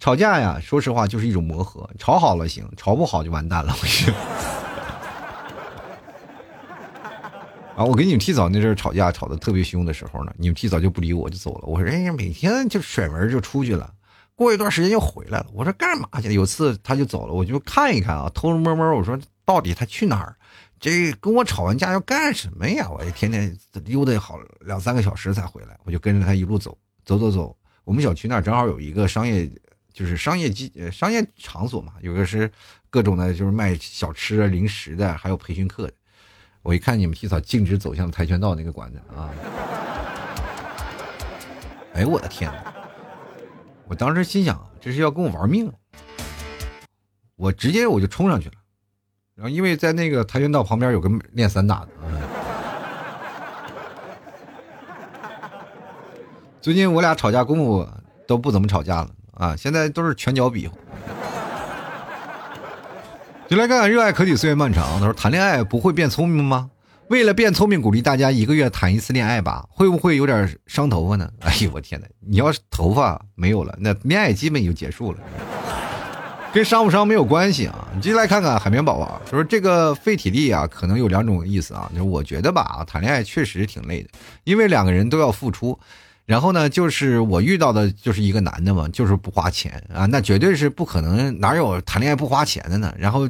[0.00, 3.76] 吵架呀，说实话就是一种磨合，吵好了行，吵不好就完蛋了。
[3.80, 4.10] 我去。
[7.76, 11.66] 啊，我跟你们提早那阵吵架吵得特别凶的时候呢，你们提早就不理我，就走了。
[11.66, 13.92] 我说，哎呀，每天就甩门就出去了，
[14.34, 15.46] 过一段时间又回来了。
[15.52, 16.32] 我说干嘛去？
[16.32, 20.34] 有次他就走了，我就看一看啊，偷偷摸摸，我说到底他去哪儿？
[20.80, 22.88] 这跟我吵完架要干什么呀？
[22.90, 27.54] 我天天溜达好两三个小时才回来，我就跟着他一路走，走走走。
[27.84, 29.50] 我们小区那儿正好有一个商业，
[29.92, 32.50] 就是商业机呃商业场所嘛，有个是
[32.88, 35.92] 各种的，就是卖小吃、零食的，还有培训课的。
[36.62, 39.30] 我一看你们提早径直走向跆拳道那个馆子啊！
[41.94, 42.74] 哎呦我的天哪！
[43.88, 45.72] 我当时心想，这是要跟我玩命。
[47.36, 48.54] 我直接我就冲上去了。
[49.34, 51.88] 然后，因为在那个跆拳道旁边有个练散打的。
[56.60, 57.88] 最近我俩吵架功夫
[58.26, 60.76] 都不怎么吵架了啊，现在都是拳脚比划。
[63.48, 65.00] 就来看看热爱可抵岁月漫长。
[65.00, 66.70] 他说：“谈恋爱不会变聪明吗？
[67.08, 69.64] 为了变聪明，鼓励大家一个月谈一次恋爱吧。
[69.70, 71.28] 会不会有点伤头发呢？
[71.40, 72.06] 哎呦我天哪！
[72.20, 75.18] 你要是头发没有了，那恋爱基本就结束了。”
[76.52, 77.88] 跟伤不伤没有关系啊！
[77.94, 81.88] 你继续来看看海绵宝宝，他说这个费体力啊，可能有两种意思啊。
[81.92, 84.10] 就是我觉得吧，谈恋爱确实挺累的，
[84.44, 85.78] 因为两个人都要付出。
[86.30, 92.94] 然后呢，就是我遇到的就是一个男的嘛，就是不花钱啊，那绝对是不可能，哪有谈恋爱不花钱的呢？
[92.96, 93.28] 然后，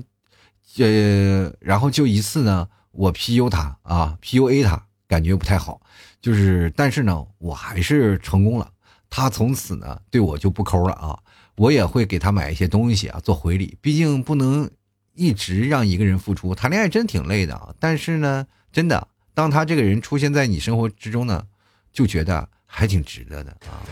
[0.76, 5.80] 呃，然后就一次呢，我 PU 他啊，PUA 他，感觉不太好，
[6.20, 8.70] 就是，但是呢，我还是成功了，
[9.08, 11.18] 他从此呢对我就不抠了啊。
[11.56, 13.78] 我也会给他买一些东西啊，做回礼。
[13.80, 14.70] 毕竟不能
[15.14, 17.74] 一直让一个人付出，谈恋爱真挺累的啊。
[17.80, 21.46] 但是呢，真的，当他这个人出现在你生活之中呢，
[21.94, 23.82] 就觉得还挺值得的啊。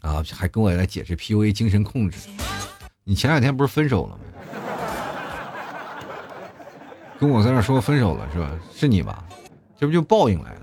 [0.00, 2.16] 啊，还跟我来解释 PUA 精神控制。
[3.02, 4.20] 你前两天不是分手了吗？
[7.18, 8.50] 跟我在那说分手了是吧？
[8.74, 9.24] 是你吧？
[9.78, 10.60] 这不就报应来了？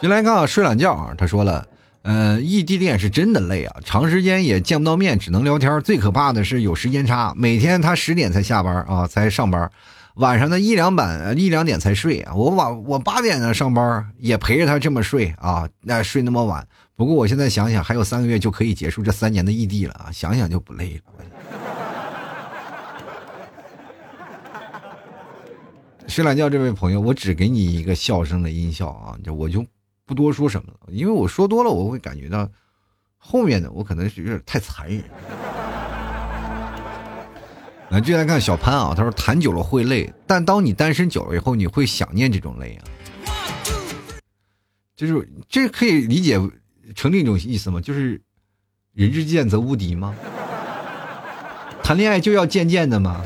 [0.00, 1.14] 原来刚啊，睡懒觉啊！
[1.16, 1.66] 他说了，
[2.02, 5.80] 呃，异地恋是真的累啊，长时间也见不到面，只能聊天。
[5.80, 9.70] 最可怕的是有时间差，每天他十点才下班啊，才上班，
[10.16, 12.34] 晚上的一两板一两点才睡啊。
[12.34, 16.66] 我晚我八点呢上班，也陪着他这么睡啊，那睡那么晚。
[16.94, 21.02] 不过我现在想想，还有三个月就可以结束这三年的异地了啊，想想就不累了。
[26.06, 29.64] 睡懒觉这位朋友，我只给你一个笑声的音效啊，就我就。
[30.08, 32.48] 不多说什么了，因为我说多了，我会感觉到
[33.18, 35.02] 后面的我可能是有点太残忍。
[37.90, 42.84] 来，接下来看小潘啊，他说谈久了会累，但当你单身久了以后，你会想念这种累啊。
[44.96, 46.40] 就是这可以理解
[46.94, 47.80] 成另一种意思吗？
[47.80, 48.20] 就是
[48.92, 50.14] 人之贱则无敌吗？
[51.82, 53.22] 谈恋爱就要贱贱的吗？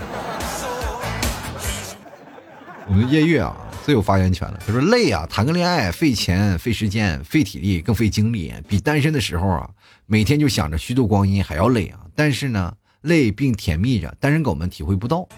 [2.86, 3.56] 我们夜月啊。
[3.82, 4.60] 最有发言权了。
[4.64, 9.68] 他说：“累啊，谈个恋爱费钱、费时间、费体力，更费精力，比单身的时候啊，
[10.04, 12.00] 每天就想着虚度光阴还要累啊。
[12.14, 15.28] 但是呢，累并甜蜜着，单身狗们体会不到。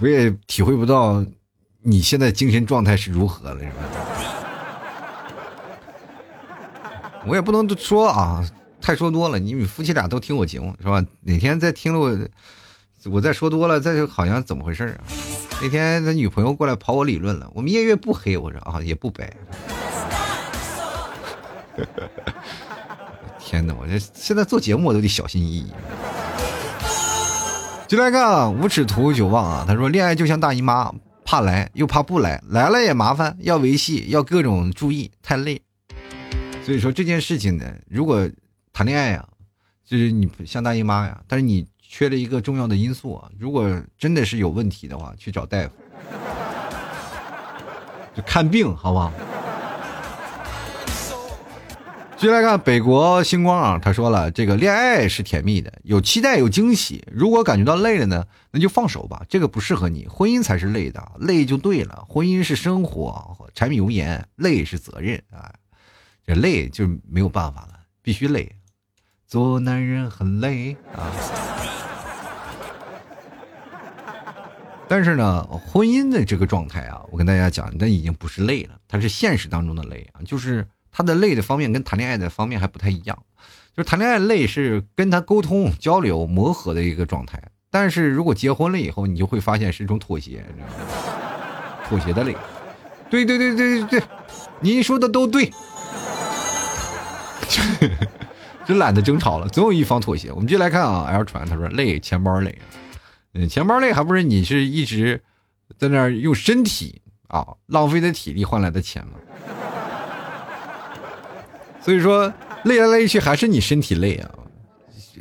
[0.00, 1.24] 我也体会不到
[1.82, 3.74] 你现在精神状态是如何了，是吧？
[7.26, 8.44] 我也不能说啊，
[8.80, 9.38] 太说多了。
[9.38, 11.02] 你们夫妻俩都听我节目是吧？
[11.20, 12.18] 哪天再听了我，
[13.10, 15.04] 我再说多了，再就好像怎么回事啊？”
[15.62, 19.34] 那天他女朋友过来跑我理论了，我们夜月不黑，我说啊也不白。
[23.54, 25.72] 天哪，我这现在做节目我都得小心翼翼。
[27.86, 30.92] 就来看无耻图久忘啊，他说恋爱就像大姨妈，
[31.24, 35.62] 怕来又怕不来，来了也麻烦，要维系，要各种注意，太累。
[36.64, 38.28] 所以说这件事情呢，如果
[38.72, 39.24] 谈恋爱呀，
[39.86, 41.66] 就是你像大姨妈呀，但是你。
[41.86, 43.30] 缺了一个重要的因素啊！
[43.38, 45.70] 如果真的是有问题的话，去找大夫，
[48.16, 49.12] 就看病，好不好？
[52.24, 57.06] 接下来看北国星光啊，他说了，这个恋爱是甜蜜的，有期待，有惊喜。
[57.12, 60.08] 如果感觉到累了呢，那就放手吧，这个不适合你。
[60.08, 62.02] 婚姻才是累的，累就对了。
[62.08, 65.52] 婚姻是生活，柴米油盐，累是责任啊，
[66.26, 68.50] 这累就没有办法了，必须累。
[69.26, 71.12] 做男人很累啊。
[74.88, 80.66] 但是呢，婚姻的这个状态啊，我跟大家讲，那已经不是累了，它是现实当中的累啊，就是
[80.96, 83.18] 他的累的方面跟谈恋爱的方面还不太一样，
[83.76, 90.74] 就是谈恋爱累是跟他沟通、交流、磨合的一个状态，但是如果结婚了以后，你就会发现是一种妥协，知道吗？
[91.88, 92.36] 妥协的累，
[93.10, 94.02] 对对对对对对，
[94.60, 95.52] 您说的都对，
[98.64, 100.30] 就懒得争吵了，总有一方妥协。
[100.30, 102.56] 我们就来看啊，L 传他说累，钱包累。
[103.34, 105.20] 嗯，钱包累还不是你是一直
[105.76, 109.14] 在那儿用身体啊浪费的体力换来的钱吗？
[111.84, 112.32] 所以说
[112.64, 114.30] 累来累去还是你身体累啊，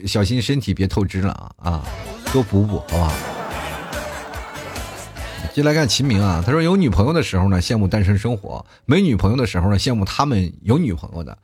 [0.07, 1.86] 小心身体别透支了啊啊，
[2.32, 3.14] 多补补，好不好？
[5.53, 11.38] 进来看秦明啊，他说有女朋友的时候呢，羡慕单身生活；没女朋友的时候呢，羡慕他们有女朋友的。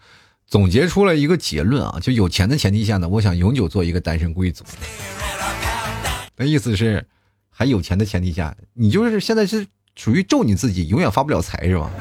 [0.47, 4.63] 总结出了一个结论啊，就有钱的前提下呢，我想永久做一个单身贵族。
[6.37, 7.05] 那意思是，
[7.49, 11.91] 还有钱的前提下，你就是现在是属于咒你自己永远发不了财是吧？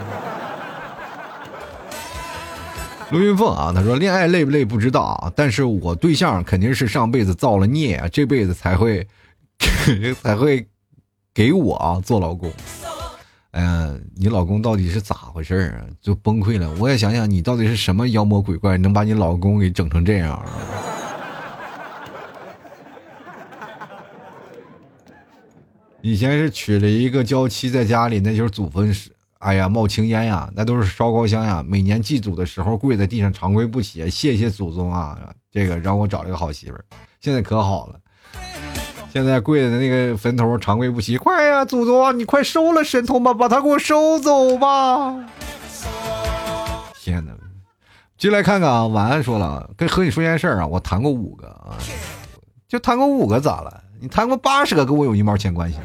[3.12, 9.06] 卢云凤啊，他说恋爱累不累不知道啊，但是我对象肯定是上辈子造了孽啊，这辈子才会
[10.22, 10.66] 才会。
[11.34, 12.52] 给我做老公，
[13.52, 15.86] 哎呀，你老公到底是咋回事啊？
[16.02, 16.68] 就崩溃了。
[16.80, 20.44] 我也想想，你到底是什么妖魔鬼怪，能把你老公给整成这样啊？
[26.02, 29.08] 以前是娶了一个娇妻在家里，那就是祖坟是，
[29.38, 31.64] 哎呀冒青烟呀，那都是烧高香呀。
[31.66, 35.16] 每年祭祖的时候跪在地上长跪不起，谢谢祖宗啊，
[35.52, 36.84] 这个让我找了个好媳妇儿。
[37.20, 37.94] 现在可好了。
[39.10, 45.16] 现在跪的那个坟头长跪不起，快呀，祖宗，你快收了神童吧，把他给我收走吧！
[47.00, 47.32] 天哪，
[48.18, 48.86] 进来看看啊！
[48.86, 51.78] 晚安说了，跟和你说件事啊，我谈过五个啊，
[52.68, 53.82] 就谈过五个咋了？
[54.00, 55.84] 你谈过八十个，跟我有一毛钱关系吗？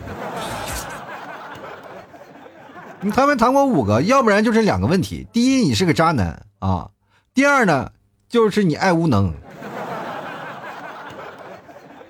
[3.03, 4.01] 你谈没谈过五个？
[4.03, 6.89] 要不然就是两个问题：第一，你是个渣男啊；
[7.33, 7.91] 第二呢，
[8.29, 9.33] 就是你爱无能。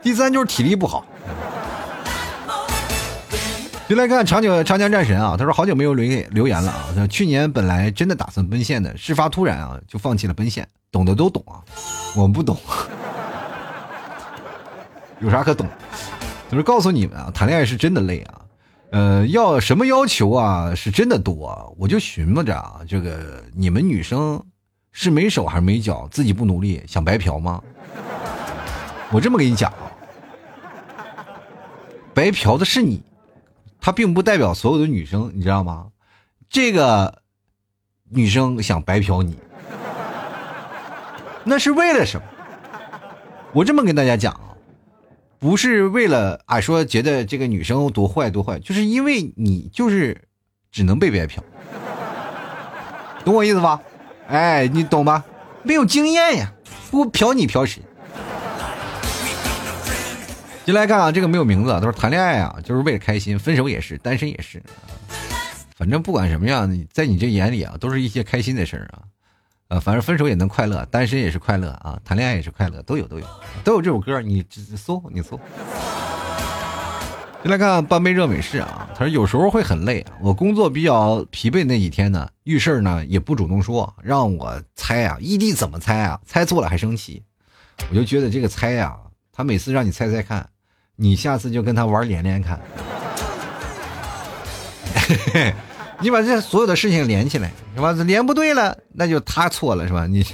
[0.03, 1.03] 第三就是体力不好。
[3.89, 6.85] 就来看长久长江战神啊，他说好久没有留留言了啊。
[6.95, 10.67] 他去年本来真的打算奔现的，事发突然啊，就放弃了奔现。
[10.91, 11.57] 懂的都懂啊，
[12.15, 12.55] 我们不懂，
[15.19, 15.67] 有啥可懂？
[16.51, 18.41] 就是告诉你们啊，谈恋爱是真的累啊。
[18.93, 20.75] 呃，要什么要求啊？
[20.75, 21.75] 是真的多。
[21.79, 24.39] 我就寻摸着啊，这个你们女生
[24.91, 26.07] 是没手还是没脚？
[26.11, 27.59] 自己不努力想白嫖吗？
[29.11, 29.89] 我这么跟你讲啊。
[32.13, 33.01] 白嫖的是你，
[33.81, 35.87] 他并不代表所有的女生，你知道吗？
[36.47, 37.23] 这个
[38.11, 39.35] 女生想白嫖你，
[41.43, 42.27] 那是为了什么？
[43.53, 44.52] 我这么跟大家讲啊，
[45.43, 50.17] 不是为了啊说觉得这个女生多坏多坏，就是因为你就是
[50.71, 51.43] 只能被别人嫖，
[53.25, 53.81] 懂我意思吧？
[54.29, 55.21] 哎，你懂吧？
[55.63, 56.53] 没有经验呀，
[56.89, 57.81] 不嫖你嫖谁？
[60.63, 64.63] 进来看啊，这个没有名字，啊，都是谈恋爱啊，就是为了开心，分手也是，单身也是，
[65.75, 69.03] 反正不管什么样，在你这眼里啊，都是一些开心的事儿啊，
[69.73, 73.25] 呃，反正分手也能快乐，单身也是快乐啊，谈恋爱也是快乐，都有都有
[73.63, 74.45] 都有这首歌，你
[74.77, 75.39] 搜你搜。
[77.41, 86.19] 进来看半杯热美式啊，他说有时候会很累，我工作比较疲惫那几天呢，遇事呢也不主动说，让我猜啊，异地怎么猜啊？
[86.23, 87.23] 猜错了还生气，
[87.89, 88.95] 我就觉得这个猜呀，
[89.31, 90.47] 他每次让你猜猜看。
[90.95, 92.61] 你下次就跟他玩连连看，
[94.93, 95.53] 嘿 嘿
[96.03, 97.93] 你把这所有的事情连起来，是吧？
[97.93, 100.05] 连不对了，那就他错了，是吧？
[100.05, 100.21] 你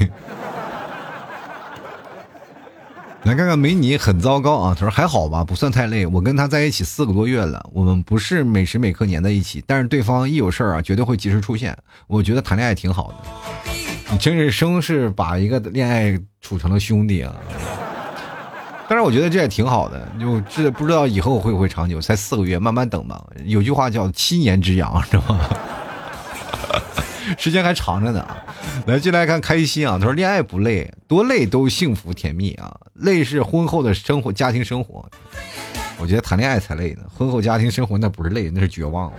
[3.24, 6.06] 来看看美女很糟糕啊，他说还好吧，不算太累。
[6.08, 11.78] 我跟他在一起四个多月了，我们不是每时每刻黏在一起，但是对方一有事儿啊，绝对会及时出现。
[12.08, 13.18] 我觉得谈恋爱挺好的，
[14.12, 17.36] 你真是生是把一个恋爱处成了兄弟啊。
[18.90, 23.24] 但是我觉得这也挺好的，就这不知道以后会不会长久，才四个月，慢慢等吧。
[23.46, 25.40] 有句话叫七年之痒，知道吗？
[27.38, 28.28] 时间还长着呢。
[28.88, 32.76] 来进来看开心啊，他说恋爱不累，多累都幸福甜蜜啊。
[32.96, 35.08] 累是婚后的生活，家庭生活。
[36.00, 39.14] 我觉得谈恋爱才累呢，婚后家庭生活那不是累，那是绝望。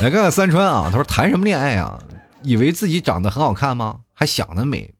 [0.00, 1.96] 来看看三川啊，他说谈什么恋爱啊？
[2.42, 4.00] 以为自己长得很好看吗？
[4.12, 4.92] 还想得美。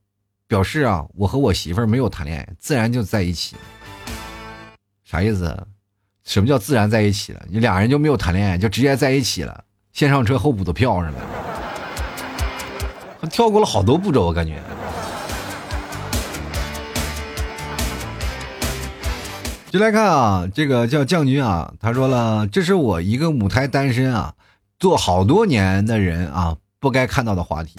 [0.52, 3.56] 表示啊，我和我媳妇儿没有谈恋爱，自然就在一起。
[5.02, 5.66] 啥意思？
[6.24, 7.42] 什么叫自然在一起了？
[7.48, 9.64] 你俩人就没有谈恋爱，就直接在一起了？
[9.94, 11.10] 先上车后补的票似
[13.22, 14.60] 的，跳过了好多步骤，我感觉。
[19.70, 24.34] 就来看啊，这个叫将军啊，他说了，这是我一个母胎单身啊，
[24.78, 27.76] 做好多年的人啊，不该看到的话题。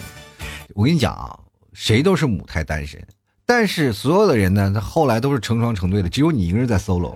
[0.74, 1.38] 我跟你讲啊。
[1.74, 2.98] 谁都是母胎单身，
[3.44, 7.14] 但是所有的人呢，他后来都是成双成对的，只有你一个人在 solo，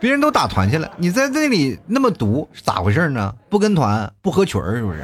[0.00, 3.34] 别人都打团去了，你在这里那么独，咋回事呢？
[3.48, 5.02] 不跟团，不合群是不是？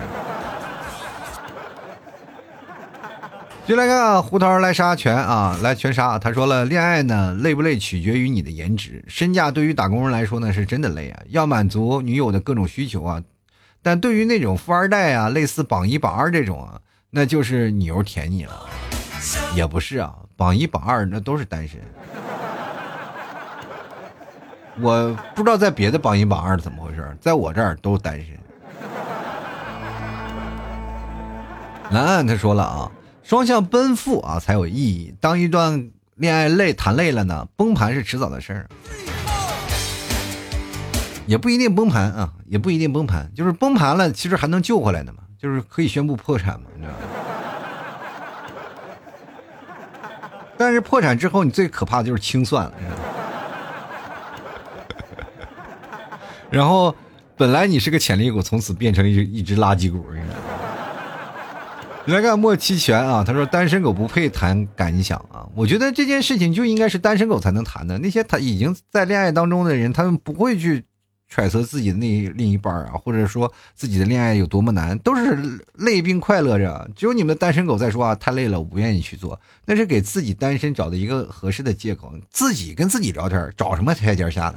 [3.67, 6.19] 就来看胡桃来杀全啊，来全杀。
[6.19, 13.23] 他说了，恋爱呢累不累取决于你的颜值，身价对于打工人来说呢是真的累啊，要满足女友的各种需求啊。
[13.83, 16.79] 但对于那种富二代啊，类似榜一榜二这种啊，
[17.11, 18.67] 那就是牛舔你了。
[19.55, 21.81] 也不是啊，榜一榜二那都是单身。
[24.81, 28.39] 我不知道在别的榜一榜二怎么回事，在我这儿都单身。
[31.91, 35.15] 南岸他说了啊，双向奔赴啊才有意义。
[35.21, 38.69] 当一段恋爱累谈累了呢，崩盘是迟早的事儿。
[41.31, 46.99] 也不一定崩盘啊，也不一定崩盘，就是崩盘了，其实还能救回来的嘛，就是可以宣布破产嘛，你知道吗？
[50.59, 52.73] 但是破产之后，你最可怕的就是清算了。
[56.51, 56.93] 然后，
[57.37, 60.41] 本来你是个潜力股，从此变成一只一只垃圾股，你知道吗？
[62.07, 65.47] 来看莫期全啊，他说单身狗不配谈感想啊。
[65.55, 70.85] 我觉得这件事情就应该是单身狗才能谈的，那些他已经在恋爱当中的人，他们不会去。
[71.31, 76.91] 揣测自己的那另一半啊，或者说自己的恋爱有多么难，都是累并快乐着。
[76.97, 84.57] 只有你们的单身狗在说啊，太累了，我不愿意去做，那是给自己单身找的一个合适的借口，自己跟自己聊天，找什么台阶下呢？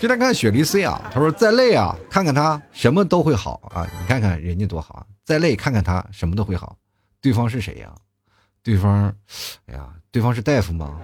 [0.00, 6.76] 就来看雪梨 C 啊，他说再累啊，看看他什么都会好啊，你看看人家多好啊，再累看看他什么都会好。
[7.20, 7.92] 对方是谁呀？
[8.62, 9.14] 对方，
[9.66, 11.00] 哎呀，对方是大夫吗？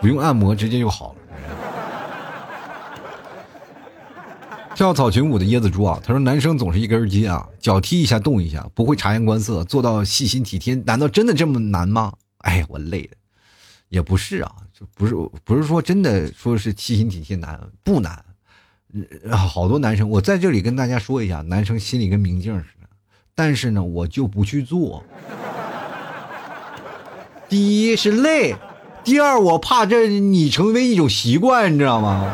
[0.00, 1.18] 不用按摩，直接就好了。
[4.74, 12.12] 跳草裙舞的椰子猪啊，他说：“男生总是一根筋啊，脚踢一下动一下，不会察言观色，做到细心体贴，难道真的这么难吗？”
[12.44, 13.16] 哎，我累的，
[13.88, 14.52] 也不是啊，
[14.94, 18.22] 不是不是说真的说是细心体贴难不难，
[19.32, 22.86] 好多男生，我在这里跟大家说一下，男生心里跟明镜似的，
[23.34, 25.02] 但是呢，我就不去做。
[27.48, 28.54] 第一是累。
[29.06, 32.28] 第二，我怕这你成为一种习惯，你知道吗？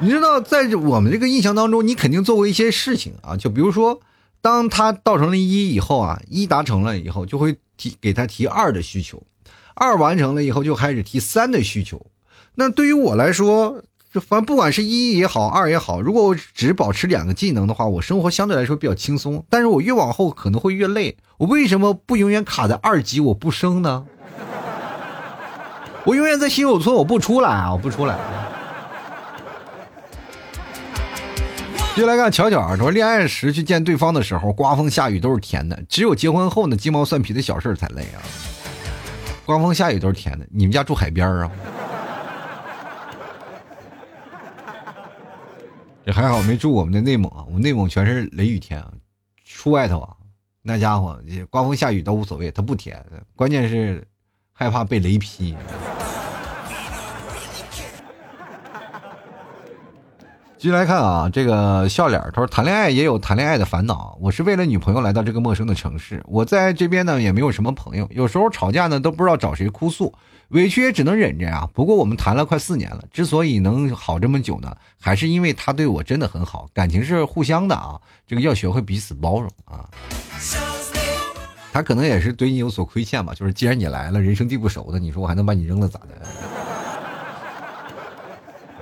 [0.00, 4.00] 你知道，在我们这个印象当中，你肯定做过一些事情啊，就比如说，
[4.40, 9.22] 当他到成了一以后啊，一达成了以后，就会提给他提二的需求，
[9.76, 12.04] 二完成了以后，就开始提三的需求。
[12.56, 19.42] 那对于我来说，就反正不管是一也好，二也好，如果我只保持两个技能的话，我生活相对来说比较轻松。
[19.48, 21.16] 但是我越往后可能会越累。
[21.38, 24.04] 我为什么不永远卡在二级我不升呢？
[26.04, 27.72] 我永远在新手村我不出来啊！
[27.72, 28.18] 我不出来。
[31.96, 38.20] 就来看巧巧啊，说恋爱时去见对方的时候，刮风下雨都是甜的，只有结婚后呢，鸡毛蒜皮的小事儿才累啊。
[39.46, 41.50] 刮风下雨都是甜的，你们家住海边啊？
[46.04, 48.90] 这还好没住我们的内蒙啊，我们内蒙全是雷雨天啊，
[49.44, 50.16] 出外头啊，
[50.60, 51.16] 那家伙
[51.48, 53.00] 刮风下雨都无所谓，它不甜，
[53.36, 54.04] 关键是
[54.52, 55.56] 害怕被雷劈。
[60.58, 64.16] 继续来看啊，这个笑脸，他说谈恋爱也有谈恋爱的烦恼。
[64.20, 70.12] 我是为了女朋友来到这个陌生的城市，我在这边呢也没有什么朋友，有时候吵架呢都不知道找谁哭诉。
[70.52, 71.68] 委屈也只能忍着呀。
[71.74, 78.00] 不过我们谈了快四年了，之所以能好这么久呢，还是因为他对我真的很好，感情是互相的啊。
[78.26, 79.88] 这个要学会彼此包容啊。
[81.72, 83.32] 他可能也是对你有所亏欠吧。
[83.34, 86.08] 就是既然你来了，人生地不熟的，你说我还能把你扔了咋的？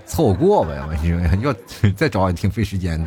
[0.07, 1.55] 凑合过呗，我因为要
[1.95, 3.07] 再找也挺费时间的。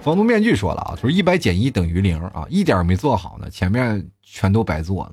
[0.00, 4.02] 房东面具说了啊，说一百减一等于零啊，一点没做好呢，前面
[4.36, 5.12] 全都白做了。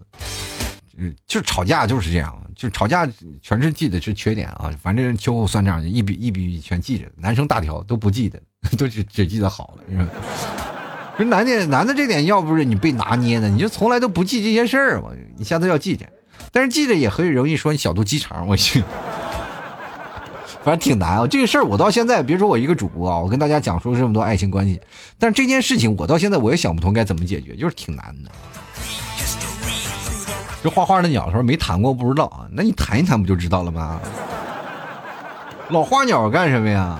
[0.98, 3.08] 嗯，就吵架就是这样，就吵架
[3.42, 7.06] 全是记得是缺点啊，反正秋后算账，一笔一笔全记着。
[7.16, 8.38] 男生大条都不记得，
[8.78, 9.84] 都只只记得好了。
[9.88, 10.06] 你说，
[11.16, 15.12] 说男的男的这点要不是你被拿捏的，你就从来都不记这些事儿嘛。
[15.38, 16.06] 你下次要记着，
[16.52, 18.84] 但是记着也很容易说你小肚鸡肠，我去。
[20.64, 24.80] 反正挺难啊，这个事儿我到现在，别说我一个主播啊，我跟大家讲述这么多爱情关系，
[25.18, 28.30] 但是这件事情我到现在我也想不通该怎么解决，就是挺难的。
[30.64, 34.00] 这画画的鸟说没谈过不知道啊，那你谈一谈不就知道了吗？
[35.68, 36.98] 老画鸟干什么呀？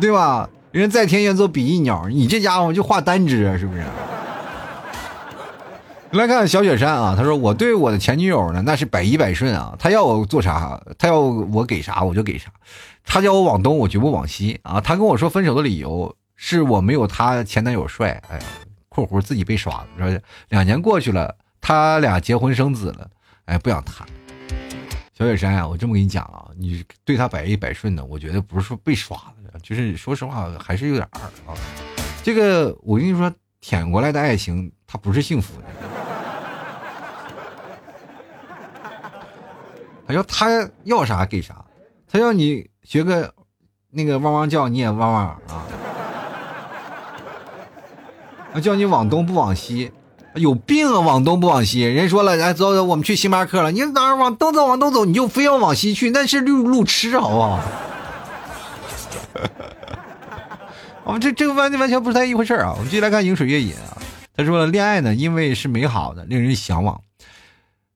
[0.00, 0.50] 对吧？
[0.72, 3.84] 人在天愿做比翼鸟，你这家伙就画单只，是不是？
[6.10, 12.50] 来看小雪山啊，他说我对我的前女友呢，那是百依百顺啊，他要我做啥，他要我给啥我就给啥，
[13.04, 18.40] 他叫我往东我绝不往西啊，他跟我说分手的理由是我没有他前男友帅，哎，
[18.88, 23.10] 括弧自己被耍了，说两年过去了，他俩结婚生子了，
[23.44, 24.06] 哎，不想谈。
[25.12, 31.54] 小雪山啊，我这么跟你讲啊，你对他百依百顺的，我觉得不是说被耍了，就是说实话还是有点二啊。
[32.22, 33.30] 这个我跟你说，
[33.60, 35.66] 舔过来的爱情，它不是幸福的。
[40.08, 41.64] 他说他要啥给啥，
[42.08, 43.32] 他要你学个
[43.90, 45.38] 那个汪汪叫，你也汪汪啊。
[48.52, 49.92] 他叫你往东不往西，
[50.34, 51.00] 有病啊！
[51.00, 53.72] 往东不往西，人说了，来走走，我们去星巴克了。
[53.72, 57.60] 你哪儿往东走，往东走，你就非要往西去，那是路路痴，好不好？
[61.04, 62.72] 我们这这个完全完全不是太一回事啊！
[62.76, 63.98] 我们继续来看饮水月饮啊。
[64.36, 67.00] 他说，恋爱呢，因为是美好的，令人向往。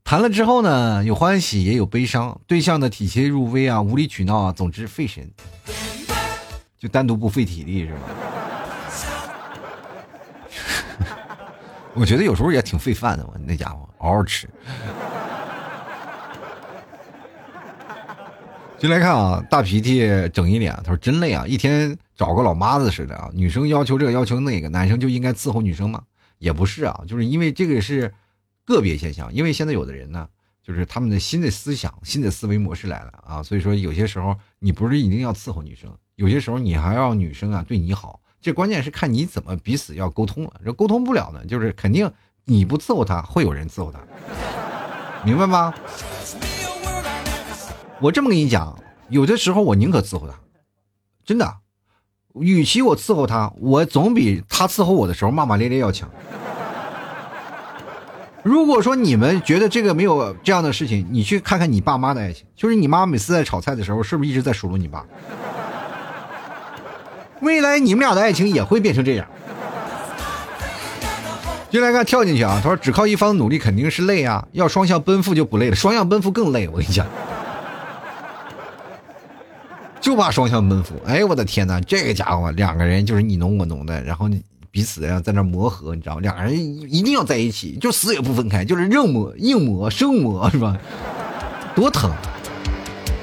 [0.03, 5.30] 谈了之后呢，有欢喜也有悲伤，对象的体贴入微啊，无理取闹啊，总之费神，
[6.78, 8.01] 就单独不费体力是吧？
[11.95, 14.49] 我觉得有时候也挺费饭的，我那家伙嗷嗷吃。
[18.77, 23.31] 进来看啊，大鼻涕整一脸，他说真累啊，一天找个老妈子似的啊。
[23.33, 26.03] 女生要求这个要求那个，男生就应该伺候女生吗？
[26.39, 28.13] 也不是啊，就是因为这个是
[28.65, 30.29] 个别现象，因为现在有的人呢，
[30.63, 38.21] 就是他们的新的思想、新的思维模式来了啊，所以说有些时候你不是一定要伺候女生，有些时候你还要女生啊对你好。
[38.45, 42.13] 这关键是看你怎么彼此要沟通了，这沟通不了呢，就是肯定
[42.45, 43.99] 你不伺候他，会有人伺候他，
[45.25, 45.73] 明白吗？
[48.03, 48.79] 我这么跟你讲，
[49.09, 50.35] 有的时候我宁可伺候他，
[51.25, 51.55] 真的，
[52.35, 56.11] 与其我伺候他，我总比他伺候我的时候骂骂咧咧要强。
[58.43, 65.03] 如果说你们觉得这个没有这样的事情，你去看看你爸妈的爱情，就是你妈每次在炒菜的时候，是不是一直在数落你爸？
[67.45, 69.27] 未来你们俩的爱情也会变成这样。
[71.71, 72.61] 进来看跳进去啊！
[72.63, 76.69] 他说只靠一方努力肯定是累啊，要双向奔赴就不累了，双向奔赴更累。
[76.69, 77.05] 我跟你讲，
[80.01, 80.95] 就怕双向奔赴。
[81.05, 84.31] 哎呦我的天哪，这个家伙两个人就是你侬我侬的，然后
[84.71, 86.21] 彼此呀在那磨合，你知道吗？
[86.21, 90.77] 两个人一定要在一起，就死也不分开，就是硬磨硬磨生磨是吧？
[91.75, 92.09] 多疼。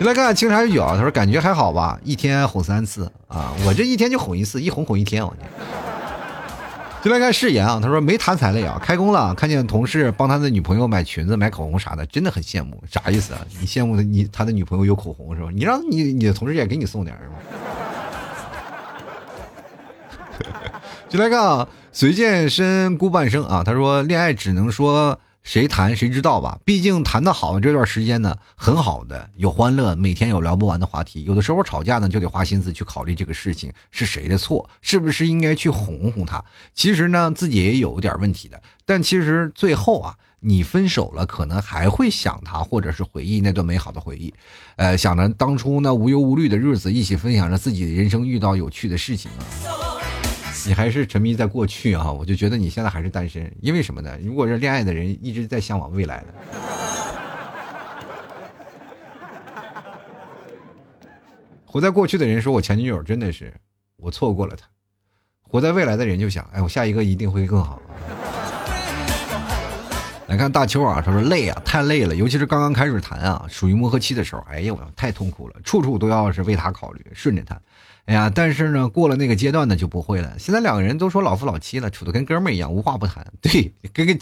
[0.02, 5.48] 就来看看清茶酒啊，他说感觉还好吧，一天哄三次啊，我这一天就哄一次，一哄哄一天，我天。
[7.04, 12.84] 就来看誓言啊，他说没谈才累啊，开工了，看见同事帮他的女朋友买裙子、买口红啥的，真的很羡慕。
[12.90, 13.46] 啥意思啊？
[13.60, 15.50] 你羡慕他，你他的女朋友有口红是吧？
[15.54, 17.36] 你让你你的同事也给你送点是吧？
[21.10, 25.20] 就来看啊，随见身孤半生啊，他说恋爱只能说。
[25.44, 26.60] 谁谈谁知道吧？
[26.64, 31.24] 毕竟谈的好这段时间呢，很好的，有欢乐，每天有聊不完的话题。
[31.24, 36.44] 有的时候吵架呢，就得花心思去考虑这个事情是谁的错，是不是应该去哄哄他？
[36.74, 38.62] 其实呢，自己也有点问题的。
[38.86, 44.34] 但其实最后啊，你分手了，可能还会想他，或者是回忆那段美好的回忆，
[44.76, 50.01] 呃，想着当初那无忧无虑的日子，一起分享着自己的人生遇到有趣的事情啊。
[50.68, 52.12] 你还是沉迷在过去啊！
[52.12, 54.18] 我就觉得你现在还是单身，因为什么呢？
[54.24, 56.28] 如果是恋爱的人一直在向往未来的，
[61.66, 63.52] 活在过去的人说：“我前女友真的是
[63.98, 64.68] 我错过了她。”
[65.42, 67.82] 活在未来的人就想：“哎，我下一个一定会更好。”
[70.28, 77.60] 来看大秋啊，他说累啊，太累了，尤其是刚刚开始谈啊，属于磨合期的时候，哎呀，我太痛苦了，处处都要是为他考虑，顺着他。
[78.06, 80.34] 哎呀，但是呢，过了那个阶段呢就不会了。
[80.38, 83.26] 现在两个人都说老夫老妻了，处的跟哥们儿一样，无话不谈。
[83.42, 84.20] 对，跟跟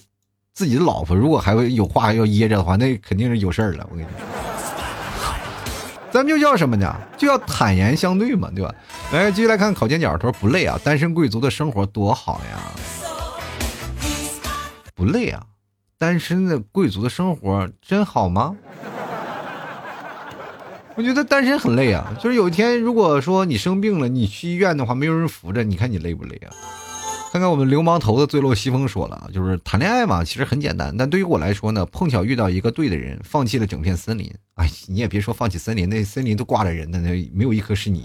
[0.53, 3.87] 自己的老婆，如果还会有话要掖着的话，那肯定是有事儿了。
[3.89, 4.19] 我跟你说，
[6.11, 6.93] 咱们就叫什么呢？
[7.17, 8.75] 就要坦言相对嘛，对吧？
[9.13, 12.59] 来，继续来看考尖角，他说不累啊，单身贵族的生活多好呀，
[14.93, 15.41] 不累啊，
[15.97, 18.55] 单身的贵族的生活真好吗？
[20.99, 26.51] 我觉得单身很累啊，就是有一天如果说你生病了，你去医院的话，没有人扶着，你看你累不累啊？
[27.31, 34.29] 看看我们流氓头子坠落西风说了，就是谈恋爱嘛，其实很简单，但对于我来说呢，碰巧遇到一个对的人，放弃了整片森林。
[34.55, 38.03] 哎，你也别说放弃森林，那森林都挂着人的，那没有一棵是你。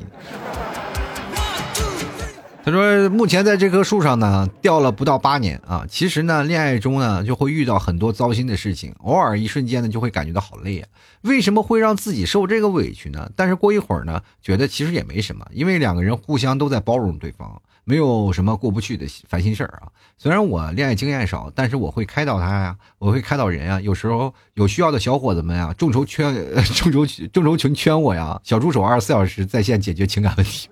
[2.65, 5.85] 他说：“目前在这棵树上呢，吊了不到八年啊。
[5.87, 10.89] 其实呢，恋爱中呢，就会遇到很多糟心的事情，偶尔一瞬间呢，就会感觉到好累啊。
[11.21, 13.31] 为什么会让自己受这个委屈呢？
[13.37, 19.93] 但是过一会儿呢，觉得其实也没什么，因为两个人互相都在包容对方，没有什么过不去的烦心事儿啊。
[20.17, 23.79] 虽然我恋爱经验少，但是我会开导他呀，我会开导人啊。
[23.83, 26.35] 有时候有需要的小伙子们呀，众筹圈，
[26.75, 30.67] 众筹众筹群圈我呀，小助手二十四小时在线解决情感问题。”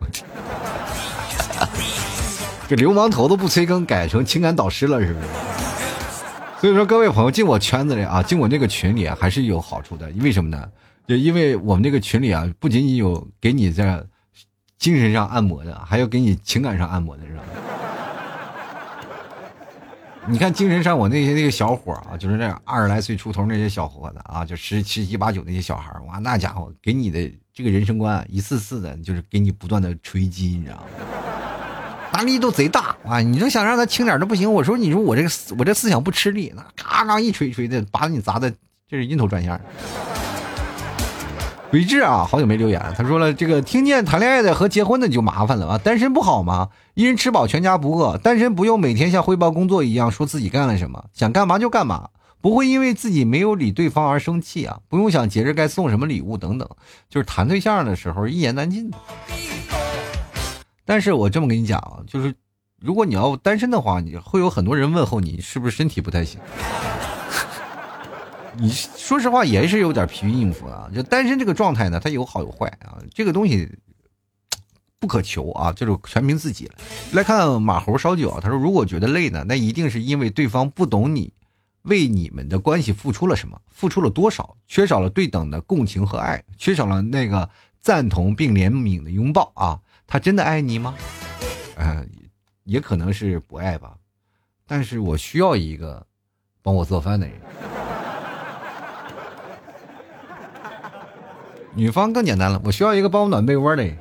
[2.72, 5.26] 这流氓头都不催更，改成情感导师了，是不是？
[6.58, 10.10] 所以说，各位朋友进我圈子里啊，进我那个群里啊，还是有好处的。
[10.12, 10.66] 因为什么呢？
[11.06, 14.02] 就因为我们这个群里啊，不仅仅有给你在
[14.78, 17.42] 精神上按摩的，还有给你情感上按摩的，是吧？
[20.26, 30.84] 你看精神上，我那些那个小伙啊，就是那二十来岁出头那些小伙子啊，就十十七八九那些小孩哇，那家伙给你的这个人生观一次次的，就是给你不断的锤击，你知道吗？
[32.14, 33.20] 压力都贼大啊！
[33.20, 34.52] 你就想让他轻点都不行。
[34.52, 38.50] 我说，你说我这个我这思想不吃力，那嘎嘎一锤锤的，把你砸的
[38.88, 39.58] 这是晕头转向。
[41.72, 42.80] 伟志啊，好久没留言。
[42.96, 46.68] 他说了，这个听见谈恋爱的和结婚的你就麻烦了啊，单身不好吗？
[46.92, 52.10] 一人吃饱全家不饿，单身不用每天像汇报工作一样说自己干了什么，想干嘛就干嘛，
[52.42, 56.68] 不会因为自己没有理对方而生气啊，不用想节日该送什么礼物等等，
[57.08, 58.90] 就是谈对象的时候一言难尽。
[60.84, 62.34] 但是我这么跟你讲啊，就是
[62.80, 66.40] 如果你要单身的话，你会有很多人问候你是不是身体不太行。
[68.58, 70.90] 你说实话也是有点疲于应付啊。
[70.94, 72.98] 就单身这个状态呢，它有好有坏啊。
[73.14, 73.70] 这个东西
[74.98, 76.74] 不可求啊，就是全凭自己了。
[77.12, 81.32] 来看马猴烧酒啊，他说如果觉得累呢，那一定是因为对方不懂你
[81.82, 87.48] 为你们的关系付出了什么，付出了多少，缺少了对等的共情和爱，缺少了那个
[87.80, 89.80] 赞同并怜悯的拥抱啊。
[90.12, 90.94] 他真的爱你吗？
[91.76, 92.06] 嗯，
[92.64, 93.94] 也可能是不爱吧。
[94.66, 96.06] 但是我需要一个
[96.60, 97.34] 帮我做饭的人。
[101.74, 103.96] 女方更简单了，我需要一个帮我暖被窝的人。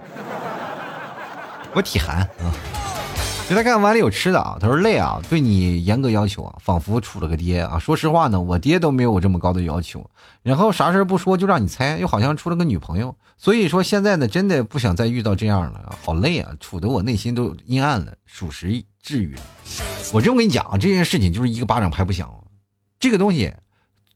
[1.73, 2.53] 我体寒啊。
[3.51, 7.77] 就他看碗里有吃的啊，他说累啊，对你严格要求啊，仿佛处了个爹啊。
[7.77, 10.09] 说实话呢，我爹都没有我这么高的要求，
[10.41, 13.13] 然后啥事不说就让你猜，又好像处了个女朋友。
[13.37, 19.35] 所以说现在呢，真的不想再遇到这样了，好累啊，处得我内心都阴暗了，属实治愈。
[20.13, 22.33] 我这么跟你讲啊，这件事情就是一个巴掌拍不响，
[23.01, 23.53] 这个东西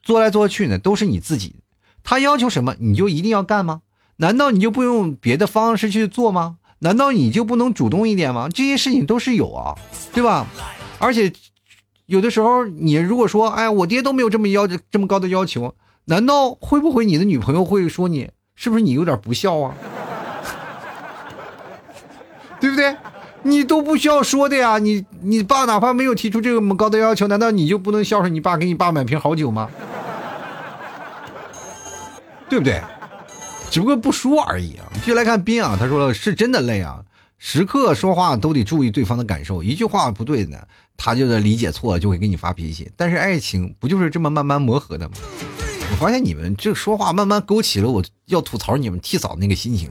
[0.02, 1.58] 做来做去呢，都是你自己。
[2.04, 3.82] 他要求什么，你就一定要干吗？
[4.16, 6.60] 难道你就不用别的方式去做吗？
[6.86, 8.48] 难道你就不能主动一点吗？
[8.48, 9.74] 这些事情都是有啊，
[10.14, 10.46] 对吧？
[11.00, 11.34] 而且
[12.06, 15.74] 有的时候，你如果说，哎，我爹都没有这么要这么高的要求，
[16.06, 19.74] 难道会不会你的女朋友会说你是不是你有点不孝啊？
[22.62, 22.96] 对不对？
[23.42, 29.68] 你都不需要说的呀，你你爸哪怕没有提出这么高的要求，难道你就不能孝顺你爸，给你爸买瓶好酒吗？
[32.48, 32.80] 对不对？
[33.70, 34.86] 只不过不说而已啊！
[34.94, 37.04] 继续来看斌啊，他说了是真的累啊，
[37.38, 40.58] 时刻说话都得注意对方的感受，一句话不对呢，
[40.96, 42.90] 他就得理解错了，就会给你发脾气。
[42.96, 45.16] 但是爱情不就是这么慢慢磨合的吗？
[45.92, 49.90] 我发现你们这说话慢慢勾起了我要吐槽你们替嫂那个心情，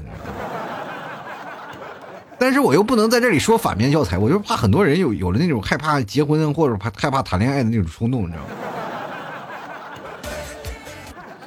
[2.38, 8.48] 但是我又不能在这里说反面教材，我就怕很多人有有了那种害怕结婚或者怕害怕谈恋爱的那种冲动，你知道吗？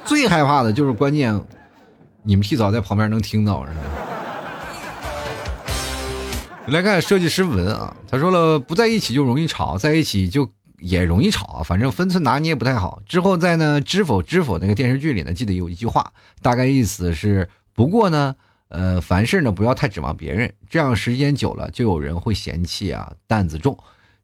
[0.04, 1.38] 最害怕的就是关键。
[2.28, 3.80] 你们提早在旁边能听到是吧？
[6.66, 10.46] 来看设计师文啊，他说了，不在一起就容易吵，在一起就
[10.78, 13.00] 也容易吵，反正分寸拿捏不太好。
[13.06, 16.12] 之后在呢《知否知否》那个电视剧里呢，记得有一句话，
[16.42, 18.36] 大概意思是：不过呢，
[18.68, 23.78] 呃，凡事呢不要太指望别人，这样时间久了就有人会嫌弃啊，担子重，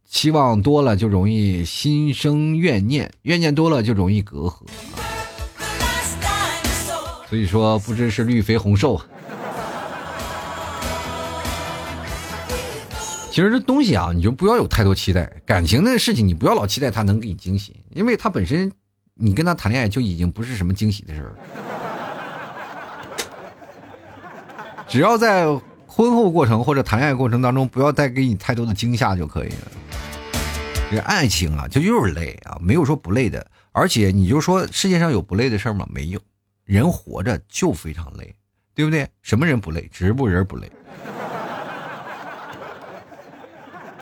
[0.06, 4.60] 期望多了就容易心生怨念，怨念多了就容易隔阂。
[7.28, 9.00] 所以说，不知是绿肥红瘦。
[13.30, 15.24] 其实这东西啊，你就不要有太多期待。
[15.44, 18.70] 感情的事情，你不要老期待他能给你惊喜，因为他本身，
[19.14, 21.34] 你跟他谈恋爱就已经不是什么惊喜的事儿。
[24.86, 25.46] 只要在
[25.86, 29.72] 婚后过程或者谈恋爱过程当中，不要带给你太多的惊吓就可以了。
[30.92, 33.44] 这爱情啊，就就是累啊，没有说不累的。
[33.72, 35.84] 而且，你就说世界上有不累的事儿吗？
[35.90, 36.20] 没有。
[36.64, 38.34] 人活着就非常累，
[38.74, 39.08] 对不对？
[39.22, 39.88] 什么人不累？
[39.92, 40.70] 植物人不累。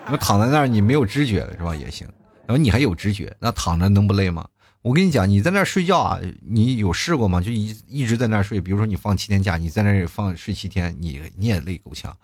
[0.07, 1.75] 那躺在那儿，你没有知觉是吧？
[1.75, 2.07] 也行。
[2.47, 4.47] 然后你还有知觉，那躺着能不累吗？
[4.83, 7.41] 我跟你讲，你在那儿睡觉啊，你有试过吗？
[7.41, 8.61] 就一一直在那儿睡。
[8.61, 12.17] 比如说你放七天假，你在那儿放睡七天，你你也累够呛。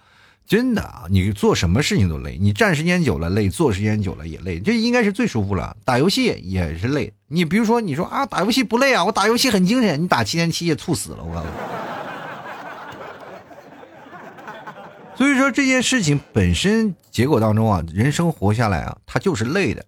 [0.49, 5.77] 真的啊，你做什么事情都累，你站时间久了累，坐时间久了也累，这应该是最舒服了。
[5.85, 11.53] 打游戏也是累，你比如说你说啊，打游戏不累啊，我打游戏很精神，你打七天七夜猝死了，我告诉你。
[15.19, 19.85] 所以说这件事情本身结果当中啊，人生活下来啊，它就是累的，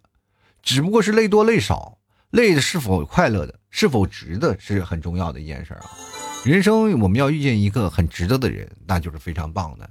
[0.62, 1.96] 只不过是累多累少，
[2.32, 5.80] 累的是否快乐的，是否值得是很重要的一件事啊。
[6.44, 9.88] 人生我们要遇见一个很值得的人，那就是非常棒的。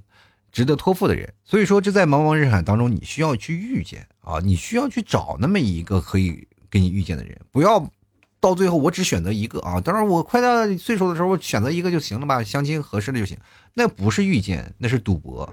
[0.52, 7.89] 值得托付的人，所以说这在茫茫人海当中，你需要去遇见啊，你需要去找那么一个可以跟你遇见的人，不要
[8.39, 9.80] 到最后我只选择一个啊。
[9.82, 13.38] 当然，我快到岁数的时候，我选择一个就行了吧，相亲合适的就行。
[13.74, 15.52] 那不是遇见，那是赌博。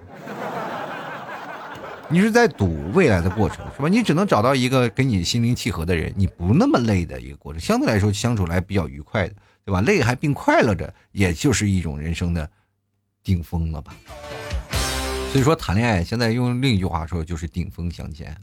[2.08, 3.88] 你是在赌未来的过程，是吧？
[3.88, 9.34] 你只能找到一个跟你心灵契合的人，你不那么累的一个过程，相对来说相处来比较愉快的。
[9.64, 9.80] 对吧？
[9.80, 12.48] 累还并快乐着，也就是一种人生的
[13.24, 13.92] 顶峰了吧。
[15.32, 18.34] 所以说谈恋爱，现在用另一句话说，就是顶峰相见。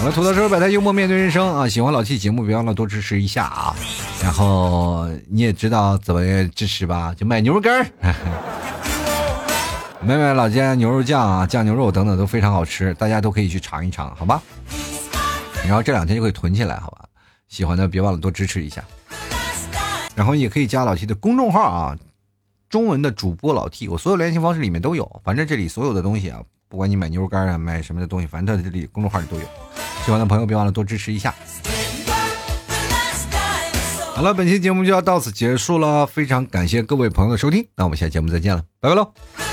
[0.00, 1.68] 我们，吐槽社会百态，幽默面对人生啊！
[1.68, 3.74] 喜欢老 T 节目，别忘了多支持一下啊！
[4.22, 7.14] 然后你也知道怎么支持吧？
[7.16, 7.86] 就买牛肉干儿，
[10.00, 14.40] 买买老家牛肉酱啊，酱牛肉等等都非常好吃，大家都可以去尝一尝，好吧？
[15.64, 17.04] 然后这两天就可以囤起来，好吧？
[17.48, 18.82] 喜欢的别忘了多支持一下。
[20.14, 21.96] 然后也可以加老 T 的公众号啊，
[22.68, 26.40] 中文的主播老 T，我所有联系方式里面都有，反正这里所有的东西啊。
[26.68, 29.42] 不管你买牛肉干啊，买什么的东西，反正在这里公众号里都有。
[30.04, 31.34] 喜欢的朋友别忘了多支持一下。
[34.14, 39.47] 好了，本期节目就要到此结束了，非常感谢各位朋友的收听，那我们下期节目再见了，拜拜喽。